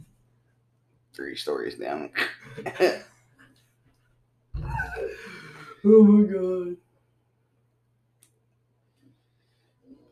Three 1.14 1.36
stories 1.36 1.76
down. 1.76 2.10
oh 5.84 5.84
my 5.84 6.32
god. 6.32 6.76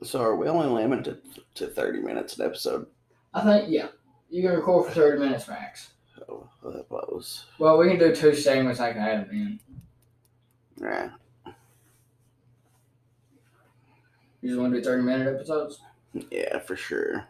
So 0.04 0.20
are 0.20 0.36
we 0.36 0.48
only 0.48 0.66
limited 0.68 1.18
to 1.54 1.66
30 1.66 2.00
minutes 2.00 2.38
an 2.38 2.46
episode? 2.46 2.86
I 3.32 3.42
think 3.42 3.70
yeah. 3.70 3.88
You 4.30 4.42
can 4.42 4.52
record 4.56 4.86
for 4.86 4.92
thirty 4.92 5.18
minutes 5.18 5.46
max. 5.48 5.90
Oh, 6.28 6.48
that 6.64 6.90
was. 6.90 7.46
Well, 7.58 7.78
we 7.78 7.88
can 7.88 7.98
do 7.98 8.14
two 8.14 8.34
segments. 8.34 8.80
I 8.80 8.92
can 8.92 9.02
add 9.02 9.28
them 9.28 9.30
in. 9.30 9.60
Right. 10.84 11.10
You 14.40 14.48
just 14.50 14.60
want 14.60 14.72
to 14.72 14.80
do 14.80 14.84
thirty 14.84 15.02
minute 15.02 15.34
episodes? 15.34 15.80
Yeah, 16.30 16.58
for 16.60 16.74
sure. 16.76 17.26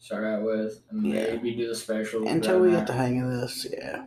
Start 0.00 0.24
out 0.24 0.42
with 0.42 0.80
and 0.90 1.06
Yeah. 1.06 1.34
maybe 1.34 1.54
do 1.54 1.68
the 1.68 1.74
special. 1.74 2.26
Until 2.26 2.60
we 2.60 2.70
get 2.70 2.86
the 2.86 2.92
hang 2.92 3.20
of 3.22 3.30
this, 3.30 3.66
yeah. 3.70 4.06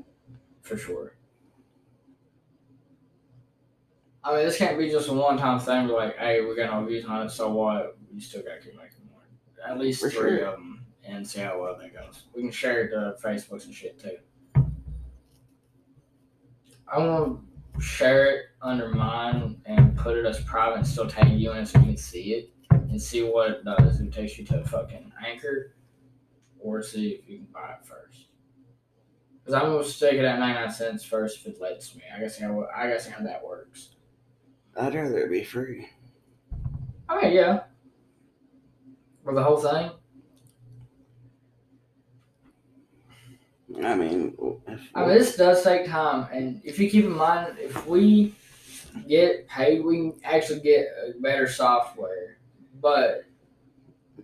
for 0.62 0.78
sure. 0.78 1.14
I 4.24 4.36
mean, 4.36 4.46
this 4.46 4.58
can't 4.58 4.78
be 4.78 4.90
just 4.90 5.10
a 5.10 5.14
one 5.14 5.38
time 5.38 5.60
thing. 5.60 5.88
Like, 5.88 6.18
hey, 6.18 6.42
we're 6.42 6.56
gonna 6.56 6.86
views 6.86 7.06
on 7.06 7.26
it, 7.26 7.30
so 7.32 7.52
what? 7.52 7.98
We 8.14 8.20
still 8.20 8.42
gotta 8.42 8.60
keep 8.62 8.76
making 8.76 9.08
more. 9.10 9.22
At 9.68 9.80
least 9.80 10.02
For 10.02 10.10
three 10.10 10.38
sure. 10.38 10.46
of 10.46 10.52
them, 10.54 10.86
and 11.04 11.28
see 11.28 11.40
how 11.40 11.62
well 11.62 11.78
that 11.80 11.94
goes. 11.94 12.24
We 12.36 12.42
can 12.42 12.52
share 12.52 12.84
it 12.84 12.90
to 12.92 13.16
Facebooks 13.24 13.66
and 13.66 13.74
shit 13.74 14.00
too. 14.00 14.18
I 16.88 16.98
want 16.98 17.40
to 17.76 17.82
share 17.82 18.26
it 18.26 18.46
under 18.62 18.90
mine 18.90 19.62
and 19.66 19.96
put 19.98 20.18
it 20.18 20.26
as 20.26 20.44
private 20.44 20.78
and 20.78 20.88
still 20.88 21.08
tag 21.08 21.30
you 21.32 21.52
in 21.52 21.60
it 21.60 21.68
so 21.68 21.80
you 21.80 21.86
can 21.86 21.98
see 21.98 22.34
it 22.34 22.54
and 22.70 23.02
see 23.02 23.24
what 23.24 23.50
uh, 23.50 23.54
it 23.54 23.64
does. 23.64 24.02
If 24.02 24.08
it 24.08 24.14
takes 24.14 24.38
you 24.38 24.46
to 24.46 24.64
fucking 24.66 25.12
Anchor, 25.26 25.76
or 26.60 26.84
see 26.84 27.10
if 27.10 27.30
you 27.30 27.38
can 27.38 27.48
buy 27.48 27.76
it 27.80 27.86
first. 27.86 28.28
Because 29.40 29.54
I'm 29.56 29.72
gonna 29.72 29.84
stick 29.84 30.14
it 30.14 30.26
at 30.26 30.38
99 30.40 30.72
cents 30.72 31.04
first 31.04 31.40
if 31.40 31.54
it 31.54 31.62
lets 31.62 31.96
me. 31.96 32.04
I 32.16 32.20
guess 32.20 32.38
how 32.38 32.68
I 32.76 32.88
guess 32.88 33.08
how 33.08 33.24
that 33.24 33.44
works. 33.44 33.96
I'd 34.78 34.94
rather 34.94 35.26
it 35.26 35.32
be 35.32 35.44
free. 35.44 35.90
I 37.10 37.22
mean, 37.22 37.34
yeah. 37.34 37.62
For 39.24 39.34
the 39.34 39.44
whole 39.44 39.58
thing. 39.58 39.92
I 43.84 43.96
mean, 43.96 44.36
I 44.94 45.06
mean, 45.06 45.10
this 45.10 45.38
does 45.38 45.64
take 45.64 45.88
time, 45.88 46.28
and 46.34 46.62
if 46.64 46.78
you 46.78 46.90
keep 46.90 47.06
in 47.06 47.16
mind, 47.16 47.56
if 47.58 47.88
we 47.88 48.36
get 49.08 49.48
paid, 49.48 49.84
we 49.84 49.98
can 49.98 50.20
actually 50.24 50.60
get 50.60 50.88
better 51.22 51.48
software. 51.48 52.38
But 52.82 53.24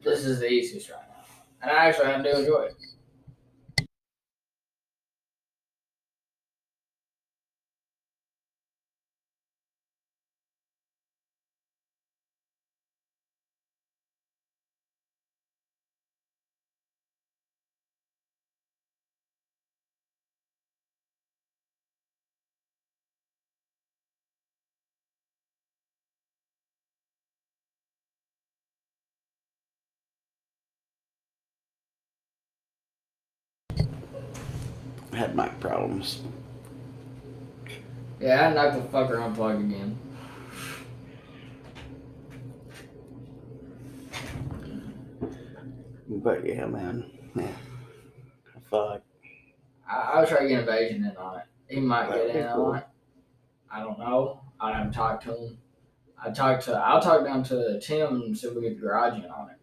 this 0.04 0.26
is 0.26 0.40
the 0.40 0.50
easiest 0.50 0.90
right 0.90 1.00
now, 1.08 1.26
and 1.62 1.72
I 1.72 1.86
actually 1.86 2.08
I 2.08 2.22
do 2.22 2.40
enjoy 2.40 2.62
it. 2.64 2.76
Had 35.28 35.36
mic 35.36 35.60
problems. 35.60 36.22
Yeah, 38.20 38.50
I 38.50 38.54
knocked 38.54 38.76
the 38.76 38.98
fucker 38.98 39.24
unplugged 39.24 39.62
again. 39.62 39.98
But 46.10 46.46
yeah, 46.46 46.66
man. 46.66 47.12
Yeah. 47.36 47.48
Fuck. 48.72 49.02
I, 49.90 49.96
I'll 49.96 50.26
try 50.28 50.44
to 50.44 50.48
get 50.48 50.62
invasion 50.62 51.06
in 51.06 51.16
on 51.18 51.40
it. 51.40 51.46
He 51.68 51.80
might 51.80 52.10
That'd 52.10 52.28
get 52.34 52.36
in 52.48 52.54
cool. 52.54 52.66
on 52.68 52.78
it. 52.78 52.88
I 53.72 53.82
don't 53.82 54.00
know. 54.00 54.42
I 54.60 54.74
haven't 54.78 54.94
talked 54.94 55.24
to 55.26 55.36
him. 55.36 55.58
I 56.22 56.32
talked 56.32 56.64
to. 56.66 56.74
I'll 56.74 57.02
talk 57.02 57.24
down 57.24 57.44
to 57.44 57.80
Tim 57.80 58.22
and 58.22 58.38
see 58.38 58.48
if 58.48 58.56
we 58.56 58.62
get 58.62 58.76
the 58.76 58.82
garage 58.82 59.14
in 59.24 59.30
on 59.30 59.50
it. 59.52 59.58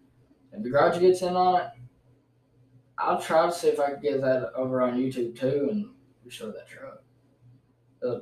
If 0.53 0.62
the 0.62 0.70
garage 0.70 1.00
gets 1.00 1.22
in 1.22 1.35
on 1.35 1.61
it, 1.62 1.66
I'll 2.99 3.21
try 3.21 3.47
to 3.47 3.53
see 3.53 3.69
if 3.69 3.81
I 3.81 3.93
can 3.93 4.01
get 4.01 4.21
that 4.21 4.53
over 4.55 4.83
on 4.83 4.99
YouTube 4.99 5.39
too 5.39 5.69
and 5.71 5.91
show 6.29 6.51
that 6.51 6.69
truck. 6.69 7.03
Uh, 8.07 8.21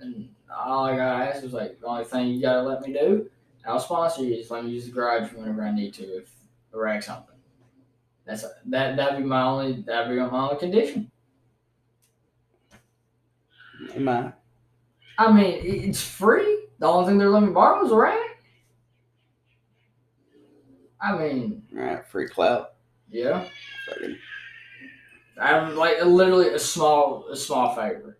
and 0.00 0.28
all 0.54 0.84
I 0.84 0.96
gotta 0.96 1.24
ask 1.24 1.42
is 1.44 1.52
like 1.52 1.80
the 1.80 1.86
only 1.86 2.04
thing 2.04 2.28
you 2.28 2.42
gotta 2.42 2.62
let 2.62 2.82
me 2.82 2.92
do. 2.92 3.28
I'll 3.66 3.80
sponsor 3.80 4.22
you. 4.22 4.36
Just 4.36 4.50
let 4.50 4.64
me 4.64 4.70
use 4.70 4.86
the 4.86 4.92
garage 4.92 5.32
whenever 5.32 5.64
I 5.64 5.72
need 5.72 5.94
to 5.94 6.02
if 6.04 6.30
I 6.72 6.76
wreck 6.76 7.02
something. 7.02 7.34
That's 8.26 8.44
that. 8.66 8.96
That'd 8.96 9.18
be 9.18 9.24
my 9.24 9.42
only. 9.42 9.82
That'd 9.82 10.10
be 10.10 10.16
my 10.16 10.28
only 10.28 10.58
condition. 10.58 11.10
Am 13.94 14.08
I? 14.08 14.32
I 15.18 15.32
mean, 15.32 15.60
it's 15.62 16.02
free. 16.02 16.66
The 16.78 16.86
only 16.86 17.08
thing 17.08 17.18
they're 17.18 17.30
letting 17.30 17.48
me 17.48 17.54
borrow 17.54 17.84
is 17.84 17.92
a 17.92 17.96
rack. 17.96 18.18
I 21.00 21.16
mean, 21.18 21.62
All 21.76 21.84
right, 21.84 22.06
free 22.06 22.28
clout. 22.28 22.73
Yeah. 23.14 23.44
Fucking. 23.86 24.18
I'm 25.40 25.76
like 25.76 26.04
literally 26.04 26.48
a 26.48 26.58
small, 26.58 27.26
a 27.30 27.36
small 27.36 27.74
favor. 27.74 28.18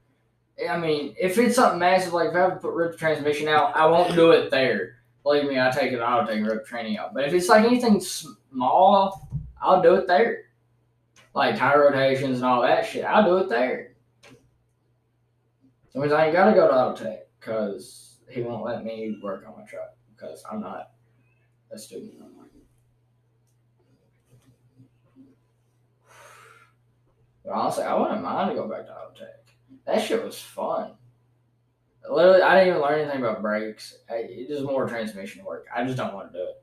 I 0.70 0.78
mean, 0.78 1.16
if 1.20 1.36
it's 1.36 1.56
something 1.56 1.80
massive, 1.80 2.12
like 2.12 2.28
if 2.28 2.34
I 2.36 2.40
have 2.40 2.52
to 2.54 2.58
put 2.60 2.74
rip 2.74 2.92
the 2.92 2.98
transmission 2.98 3.48
out, 3.48 3.76
I 3.76 3.86
won't 3.86 4.14
do 4.14 4.30
it 4.30 4.50
there. 4.50 4.98
Believe 5.24 5.44
me, 5.44 5.58
I 5.58 5.70
take 5.70 5.92
it. 5.92 6.00
I'll 6.00 6.26
take 6.26 6.44
rip 6.44 6.64
training 6.64 6.96
out. 6.96 7.12
But 7.12 7.24
if 7.24 7.34
it's 7.34 7.48
like 7.48 7.64
anything 7.64 8.00
small, 8.00 9.28
I'll 9.60 9.82
do 9.82 9.96
it 9.96 10.06
there. 10.06 10.44
Like 11.34 11.56
tire 11.56 11.90
rotations 11.90 12.36
and 12.36 12.46
all 12.46 12.62
that 12.62 12.86
shit, 12.86 13.04
I'll 13.04 13.24
do 13.24 13.38
it 13.38 13.48
there. 13.48 13.94
Sometimes 15.92 16.12
I 16.12 16.26
ain't 16.26 16.34
gotta 16.34 16.52
go 16.52 16.68
to 16.68 16.72
Autotech 16.72 17.18
because 17.40 18.18
he 18.30 18.42
won't 18.42 18.64
let 18.64 18.84
me 18.84 19.18
work 19.22 19.44
on 19.46 19.56
my 19.58 19.66
truck 19.66 19.96
because 20.14 20.44
I'm 20.50 20.60
not 20.60 20.90
a 21.72 21.78
student. 21.78 22.20
no 22.20 22.26
more. 22.26 22.44
But 27.44 27.52
honestly, 27.52 27.84
I 27.84 27.94
wouldn't 27.94 28.22
mind 28.22 28.50
to 28.50 28.56
go 28.56 28.66
back 28.68 28.86
to 28.86 28.92
Autotech. 28.92 29.52
That 29.86 30.02
shit 30.02 30.24
was 30.24 30.40
fun. 30.40 30.92
Literally, 32.10 32.42
I 32.42 32.54
didn't 32.54 32.68
even 32.68 32.82
learn 32.82 33.00
anything 33.00 33.20
about 33.20 33.42
brakes. 33.42 33.98
It 34.08 34.50
was 34.50 34.62
more 34.62 34.86
transmission 34.86 35.44
work. 35.44 35.66
I 35.74 35.84
just 35.84 35.96
don't 35.96 36.14
want 36.14 36.32
to 36.32 36.38
do 36.38 36.44
it. 36.44 36.62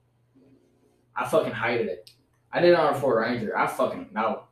I 1.16 1.28
fucking 1.28 1.54
hated 1.54 1.88
it. 1.88 2.12
I 2.52 2.62
did 2.62 2.72
it 2.72 2.80
on 2.80 2.94
a 2.94 3.00
Ford 3.00 3.22
Ranger. 3.22 3.58
I 3.58 3.68
fucking 3.68 4.10
no. 4.12 4.44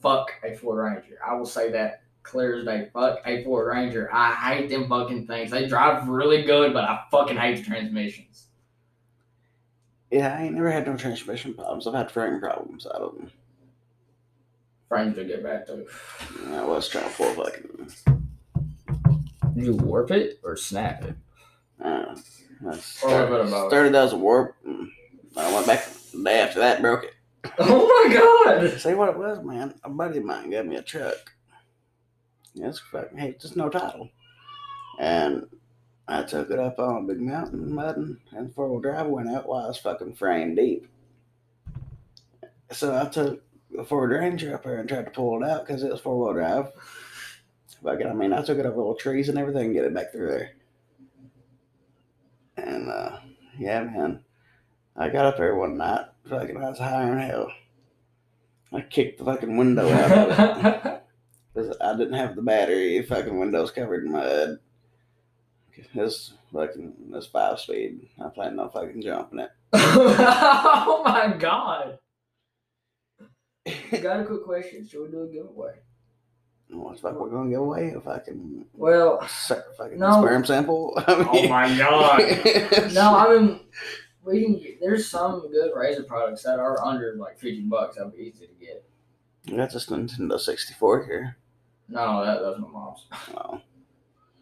Fuck 0.00 0.32
a 0.44 0.54
Ford 0.54 0.78
Ranger. 0.78 1.18
I 1.26 1.34
will 1.34 1.46
say 1.46 1.70
that 1.72 2.02
clear 2.22 2.58
as 2.58 2.64
day. 2.64 2.88
Fuck 2.92 3.20
a 3.24 3.42
Ford 3.44 3.68
Ranger. 3.68 4.08
I 4.12 4.32
hate 4.34 4.68
them 4.68 4.88
fucking 4.88 5.26
things. 5.26 5.50
They 5.50 5.66
drive 5.66 6.08
really 6.08 6.42
good, 6.42 6.72
but 6.72 6.84
I 6.84 7.00
fucking 7.10 7.36
hate 7.36 7.58
the 7.58 7.64
transmissions. 7.64 8.46
Yeah, 10.10 10.36
I 10.38 10.44
ain't 10.44 10.54
never 10.54 10.70
had 10.70 10.86
no 10.86 10.96
transmission 10.96 11.54
problems. 11.54 11.86
I've 11.86 11.94
had 11.94 12.10
frame 12.10 12.40
problems 12.40 12.86
out 12.86 13.02
of 13.02 13.14
them. 13.16 13.30
Frames 14.98 15.16
to 15.16 15.24
get 15.24 15.42
back 15.44 15.66
to. 15.66 15.86
I 16.52 16.64
was 16.64 16.88
trying 16.88 17.08
to 17.08 17.14
pull 17.16 17.32
fucking. 17.34 17.88
Did 19.54 19.64
you 19.64 19.76
warp 19.76 20.10
it 20.10 20.40
or 20.42 20.56
snap 20.56 21.04
it? 21.04 21.14
Uh, 21.80 22.16
I 22.66 22.80
Or 23.04 23.22
a 23.22 23.30
bit 23.30 23.40
of 23.40 23.50
both. 23.50 23.70
started 23.70 23.94
as 23.94 24.12
a 24.12 24.16
warp. 24.16 24.56
I 25.36 25.54
went 25.54 25.66
back 25.68 25.86
the 26.12 26.22
day 26.24 26.40
after 26.40 26.58
that, 26.60 26.80
broke 26.80 27.04
it. 27.04 27.14
Oh 27.60 27.86
my 27.86 28.14
god! 28.14 28.80
See 28.80 28.94
what 28.94 29.10
it 29.10 29.16
was, 29.18 29.38
man? 29.44 29.74
A 29.84 29.88
buddy 29.88 30.18
of 30.18 30.24
mine 30.24 30.50
gave 30.50 30.66
me 30.66 30.76
a 30.76 30.82
truck. 30.82 31.32
It's 32.56 32.80
fucking 32.80 33.16
hey, 33.18 33.36
just 33.40 33.56
no 33.56 33.68
title. 33.68 34.10
And 34.98 35.46
I 36.08 36.24
took 36.24 36.50
it 36.50 36.58
up 36.58 36.80
on 36.80 37.04
a 37.04 37.06
big 37.06 37.20
mountain 37.20 37.72
mudding 37.72 38.16
and 38.32 38.52
four 38.52 38.68
wheel 38.68 38.80
drive 38.80 39.06
went 39.06 39.28
out 39.30 39.46
while 39.46 39.64
I 39.64 39.68
was 39.68 39.78
fucking 39.78 40.16
frame 40.16 40.56
deep. 40.56 40.88
So 42.72 43.00
I 43.00 43.06
took 43.08 43.40
the 43.70 43.84
Ford 43.84 44.10
Ranger 44.10 44.54
up 44.54 44.64
there 44.64 44.78
and 44.78 44.88
tried 44.88 45.04
to 45.04 45.10
pull 45.10 45.42
it 45.42 45.48
out 45.48 45.66
because 45.66 45.82
it 45.82 45.90
was 45.90 46.00
four 46.00 46.18
wheel 46.18 46.32
drive. 46.34 46.72
Fucking, 47.82 48.06
I 48.06 48.12
mean, 48.12 48.32
I 48.32 48.42
took 48.42 48.58
it 48.58 48.66
over 48.66 48.76
little 48.76 48.94
trees 48.94 49.28
and 49.28 49.38
everything, 49.38 49.66
and 49.66 49.74
get 49.74 49.84
it 49.84 49.94
back 49.94 50.10
through 50.10 50.30
there. 50.30 50.50
And 52.56 52.88
uh, 52.88 53.18
yeah, 53.58 53.84
man, 53.84 54.24
I 54.96 55.08
got 55.08 55.26
up 55.26 55.36
there 55.36 55.54
one 55.54 55.76
night, 55.76 56.06
fucking, 56.28 56.56
I 56.56 56.70
was 56.70 56.78
higher 56.78 57.14
than 57.14 57.20
hell. 57.20 57.52
I 58.72 58.80
kicked 58.82 59.18
the 59.18 59.24
fucking 59.24 59.56
window 59.56 59.88
out 59.88 60.10
of 60.12 60.64
it 60.64 61.02
because 61.54 61.76
I 61.80 61.96
didn't 61.96 62.14
have 62.14 62.36
the 62.36 62.42
battery. 62.42 63.02
Fucking 63.02 63.38
windows 63.38 63.70
covered 63.70 64.04
in 64.04 64.12
mud. 64.12 64.58
This 65.94 66.34
fucking 66.52 66.94
this 67.10 67.26
five 67.26 67.60
speed. 67.60 68.08
I 68.22 68.28
planned 68.28 68.60
on 68.60 68.70
fucking 68.70 69.00
jumping 69.00 69.38
it. 69.38 69.50
oh 69.72 71.02
my 71.04 71.34
god! 71.38 71.98
Got 74.02 74.20
a 74.20 74.24
quick 74.24 74.44
question. 74.44 74.86
Should 74.86 75.02
we 75.02 75.08
do 75.08 75.22
a 75.22 75.26
giveaway? 75.28 75.72
What 76.70 76.96
the 76.96 77.00
fuck 77.02 77.18
we're 77.18 77.30
gonna 77.30 77.48
give 77.50 77.60
away 77.60 77.94
a 77.96 78.00
fucking 78.00 78.66
Well, 78.74 79.26
se- 79.26 79.60
fucking 79.78 79.98
No. 79.98 80.20
sperm 80.22 80.44
sample? 80.44 80.92
I 80.98 81.26
oh 81.32 81.48
my 81.48 81.76
god. 81.78 82.18
god! 82.18 82.92
No, 82.92 83.16
I 83.16 83.38
mean, 83.38 83.60
we 84.22 84.44
can. 84.44 84.58
Get, 84.58 84.78
there's 84.80 85.08
some 85.08 85.50
good 85.50 85.72
Razer 85.74 86.06
products 86.06 86.42
that 86.42 86.58
are 86.58 86.84
under 86.84 87.14
like 87.16 87.38
fifty 87.38 87.62
bucks. 87.62 87.96
That'd 87.96 88.12
be 88.12 88.18
easy 88.34 88.46
to 88.46 88.52
get. 88.54 88.84
That's 89.56 89.72
just 89.72 89.88
Nintendo 89.88 90.38
64 90.38 91.04
here. 91.06 91.36
No, 91.88 92.22
that 92.22 92.42
that's 92.42 92.58
my 92.60 92.68
mom's. 92.68 93.06
Oh, 93.34 93.62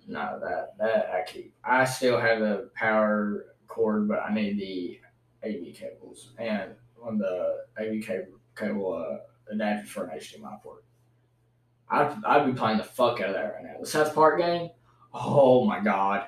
No, 0.09 0.41
that 0.43 0.77
that 0.79 1.11
I 1.15 1.31
keep. 1.31 1.55
I 1.65 1.85
still 1.85 2.19
have 2.19 2.41
the 2.41 2.71
power 2.75 3.55
cord, 3.69 4.09
but 4.09 4.19
I 4.29 4.35
need 4.35 4.59
the 4.59 5.01
AV 5.49 5.75
cables 5.77 6.33
and 6.39 6.73
on 7.01 7.19
the 7.19 7.59
AV 7.79 8.03
cable 8.05 8.33
cable 8.57 8.93
uh, 8.95 9.53
adapter 9.53 9.87
for 9.87 10.05
an 10.07 10.19
HDMI 10.19 10.63
port. 10.63 10.85
I'd 11.91 12.17
I'd 12.25 12.47
be 12.47 12.53
playing 12.53 12.79
the 12.79 12.85
fuck 12.85 13.21
out 13.21 13.29
of 13.29 13.35
that 13.35 13.55
right 13.55 13.63
now. 13.65 13.77
The 13.81 13.87
South 13.87 14.15
Park 14.15 14.39
game. 14.41 14.71
Oh 15.15 15.65
my 15.65 15.81
god. 15.81 16.27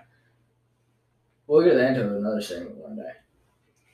We'll 1.46 1.64
get 1.64 1.76
into 1.76 2.16
another 2.16 2.40
segment 2.40 2.76
one 2.76 2.96
day. 2.96 3.10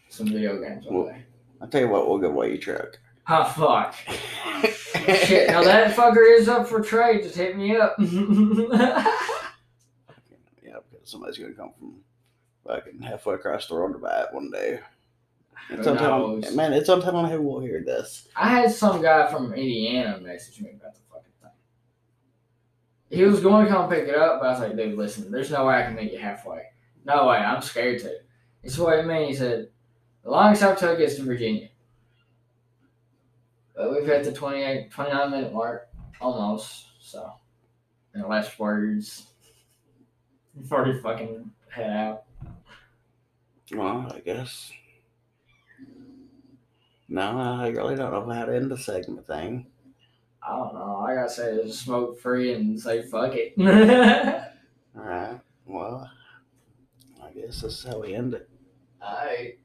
Some 0.09 0.27
video 0.29 0.61
games 0.61 0.85
one 0.87 0.95
Well- 0.97 1.07
day. 1.13 1.23
I'll 1.61 1.69
tell 1.69 1.81
you 1.81 1.89
what, 1.89 2.09
we'll 2.09 2.19
give 2.19 2.33
away 2.33 2.49
your 2.51 2.59
truck. 2.59 2.99
Oh 3.29 3.45
fuck. 3.45 3.95
Shit, 5.27 5.49
now 5.49 5.63
that 5.63 5.95
fucker 5.97 6.37
is 6.39 6.49
up 6.49 6.67
for 6.69 6.81
trade. 6.83 7.23
Just 7.23 7.37
hit 7.37 7.57
me 7.57 7.77
up. 7.77 7.97
Yeah, 10.63 10.77
because 10.91 11.09
somebody's 11.11 11.39
gonna 11.39 11.53
come 11.55 11.73
from 11.79 11.97
fucking 12.67 13.01
halfway 13.03 13.35
across 13.35 13.67
the 13.67 13.75
road 13.77 13.93
to 13.93 13.99
buy 13.99 14.23
it 14.23 14.33
one 14.35 14.51
day. 14.51 14.81
It's 15.71 15.87
on 15.87 15.97
time, 15.97 16.57
man. 16.57 16.73
It's 16.73 16.89
on 16.89 17.01
time 17.01 17.17
on 17.17 17.31
who 17.31 17.41
will 17.43 17.61
hear 17.61 17.83
this. 17.85 18.29
I 18.37 18.49
had 18.49 18.71
some 18.71 19.01
guy 19.03 19.31
from 19.31 19.53
Indiana 19.55 20.21
message 20.21 20.61
me 20.61 20.71
about 20.71 20.95
the 20.95 21.01
fucking 21.11 21.33
thing. 21.43 21.51
He 23.19 23.25
was 23.25 23.41
going 23.41 23.67
to 23.67 23.73
come 23.73 23.89
pick 23.89 24.09
it 24.09 24.15
up, 24.15 24.41
but 24.41 24.47
I 24.47 24.51
was 24.53 24.61
like, 24.61 24.77
dude, 24.77 24.97
listen, 24.97 25.31
there's 25.31 25.51
no 25.51 25.67
way 25.67 25.77
I 25.77 25.83
can 25.83 25.95
meet 25.95 26.13
you 26.13 26.19
halfway. 26.19 26.63
No 27.05 27.29
way, 27.29 27.39
I'm 27.39 27.63
scared 27.63 28.01
to. 28.01 28.13
He 28.63 28.69
said, 28.69 28.83
what 28.83 28.97
do 28.97 29.03
you 29.03 29.09
mean? 29.09 29.29
He 29.29 29.35
said, 29.35 29.69
the 30.23 30.31
longest 30.31 30.63
I've 30.63 30.79
took 30.79 30.99
is 30.99 31.17
to 31.17 31.23
Virginia. 31.23 31.69
But 33.77 33.93
we've 33.93 34.07
hit 34.07 34.25
the 34.25 34.33
28, 34.33 34.91
29 34.91 35.31
minute 35.31 35.53
mark, 35.53 35.89
almost, 36.21 36.87
so. 37.01 37.33
In 38.15 38.21
the 38.21 38.29
last 38.29 38.59
words, 38.59 39.27
before 40.61 40.85
we 40.85 41.01
fucking 41.01 41.51
head 41.69 41.91
out. 41.91 42.23
Well, 43.73 44.13
I 44.15 44.21
guess. 44.21 44.71
No, 47.09 47.39
I 47.39 47.69
really 47.69 47.97
don't 47.97 48.13
know 48.13 48.35
how 48.35 48.45
to 48.47 48.55
end 48.55 48.71
the 48.71 48.79
segment 48.79 49.27
thing. 49.27 49.67
I 50.43 50.57
don't 50.57 50.75
know. 50.75 51.05
I 51.07 51.15
gotta 51.15 51.31
say, 51.31 51.55
it's 51.55 51.79
smoke 51.79 52.21
free 52.21 52.53
and 52.53 52.81
say 52.81 53.03
fuck 53.03 53.33
it. 53.35 53.55
All 54.97 55.03
right. 55.03 55.41
Well, 55.67 56.11
I 57.23 57.31
guess 57.33 57.63
this 57.63 57.79
is 57.79 57.85
how 57.85 58.01
we 58.01 58.15
end 58.15 58.35
it. 58.35 58.49
Alright. 59.03 59.59